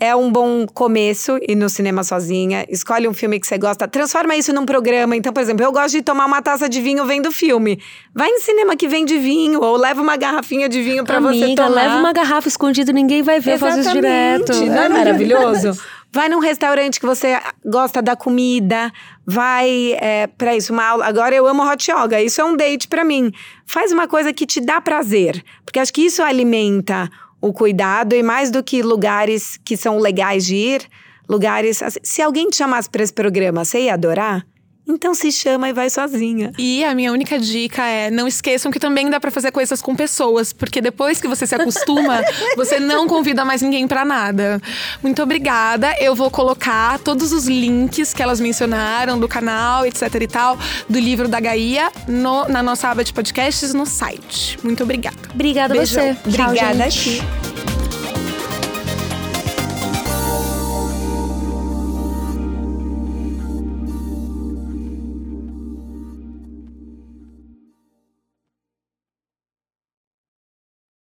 é 0.00 0.14
um 0.14 0.30
bom 0.30 0.64
começo 0.66 1.38
ir 1.42 1.56
no 1.56 1.68
cinema 1.68 2.04
sozinha. 2.04 2.64
Escolhe 2.68 3.08
um 3.08 3.14
filme 3.14 3.40
que 3.40 3.46
você 3.46 3.58
gosta, 3.58 3.88
transforma 3.88 4.36
isso 4.36 4.52
num 4.52 4.64
programa. 4.64 5.16
Então, 5.16 5.32
por 5.32 5.40
exemplo, 5.40 5.64
eu 5.64 5.72
gosto 5.72 5.92
de 5.92 6.02
tomar 6.02 6.26
uma 6.26 6.40
taça 6.40 6.68
de 6.68 6.80
vinho 6.80 7.04
vendo 7.04 7.32
filme. 7.32 7.80
Vai 8.14 8.30
no 8.30 8.40
cinema 8.40 8.76
que 8.76 8.86
vende 8.86 9.18
vinho, 9.18 9.60
ou 9.60 9.76
leva 9.76 10.00
uma 10.00 10.16
garrafinha 10.16 10.68
de 10.68 10.80
vinho 10.82 11.04
para 11.04 11.18
você 11.18 11.54
tomar. 11.54 11.68
leva 11.68 11.96
uma 11.96 12.12
garrafa 12.12 12.46
escondida, 12.46 12.92
ninguém 12.92 13.22
vai 13.22 13.40
ver, 13.40 13.54
Exatamente. 13.54 13.74
faz 13.74 13.86
isso 13.86 13.94
direto. 13.94 14.66
Não 14.66 14.82
é 14.82 14.88
maravilhoso? 14.88 15.80
Vai 16.10 16.28
num 16.28 16.38
restaurante 16.38 16.98
que 16.98 17.06
você 17.06 17.38
gosta 17.64 18.00
da 18.00 18.16
comida, 18.16 18.90
vai 19.26 19.92
é, 20.00 20.26
para 20.26 20.56
isso, 20.56 20.72
uma 20.72 20.84
aula. 20.84 21.06
Agora 21.06 21.34
eu 21.34 21.46
amo 21.46 21.62
hot 21.62 21.90
yoga, 21.90 22.20
isso 22.20 22.40
é 22.40 22.44
um 22.44 22.56
date 22.56 22.88
para 22.88 23.04
mim. 23.04 23.30
Faz 23.66 23.92
uma 23.92 24.08
coisa 24.08 24.32
que 24.32 24.46
te 24.46 24.60
dá 24.60 24.80
prazer, 24.80 25.44
porque 25.64 25.78
acho 25.78 25.92
que 25.92 26.02
isso 26.02 26.22
alimenta 26.22 27.10
o 27.40 27.52
cuidado 27.52 28.14
e 28.14 28.22
mais 28.22 28.50
do 28.50 28.62
que 28.62 28.82
lugares 28.82 29.58
que 29.64 29.76
são 29.76 29.98
legais 29.98 30.46
de 30.46 30.56
ir, 30.56 30.88
lugares. 31.28 31.82
Assim, 31.82 32.00
se 32.02 32.22
alguém 32.22 32.48
te 32.48 32.56
chamasse 32.56 32.88
para 32.88 33.02
esse 33.02 33.12
programa, 33.12 33.64
você 33.64 33.82
ia 33.82 33.94
adorar? 33.94 34.46
Então 34.88 35.14
se 35.14 35.30
chama 35.30 35.68
e 35.68 35.72
vai 35.72 35.90
sozinha. 35.90 36.50
E 36.56 36.82
a 36.82 36.94
minha 36.94 37.12
única 37.12 37.38
dica 37.38 37.84
é: 37.84 38.10
não 38.10 38.26
esqueçam 38.26 38.72
que 38.72 38.80
também 38.80 39.10
dá 39.10 39.20
para 39.20 39.30
fazer 39.30 39.52
coisas 39.52 39.82
com 39.82 39.94
pessoas, 39.94 40.52
porque 40.52 40.80
depois 40.80 41.20
que 41.20 41.28
você 41.28 41.46
se 41.46 41.54
acostuma, 41.54 42.22
você 42.56 42.80
não 42.80 43.06
convida 43.06 43.44
mais 43.44 43.60
ninguém 43.60 43.86
para 43.86 44.04
nada. 44.04 44.60
Muito 45.02 45.22
obrigada. 45.22 45.94
Eu 46.00 46.14
vou 46.14 46.30
colocar 46.30 46.98
todos 47.00 47.32
os 47.32 47.46
links 47.46 48.14
que 48.14 48.22
elas 48.22 48.40
mencionaram 48.40 49.18
do 49.18 49.28
canal, 49.28 49.84
etc 49.84 50.14
e 50.22 50.26
tal, 50.26 50.58
do 50.88 50.98
livro 50.98 51.28
da 51.28 51.38
Gaia 51.38 51.92
no, 52.06 52.48
na 52.48 52.62
nossa 52.62 52.88
aba 52.88 53.04
de 53.04 53.12
podcasts 53.12 53.74
no 53.74 53.84
site. 53.84 54.58
Muito 54.62 54.82
obrigada. 54.82 55.16
Obrigada 55.34 55.74
a 55.74 55.84
você. 55.84 56.16
Obrigada 56.24 56.88
Tchau, 56.88 56.88
aqui. 56.88 57.77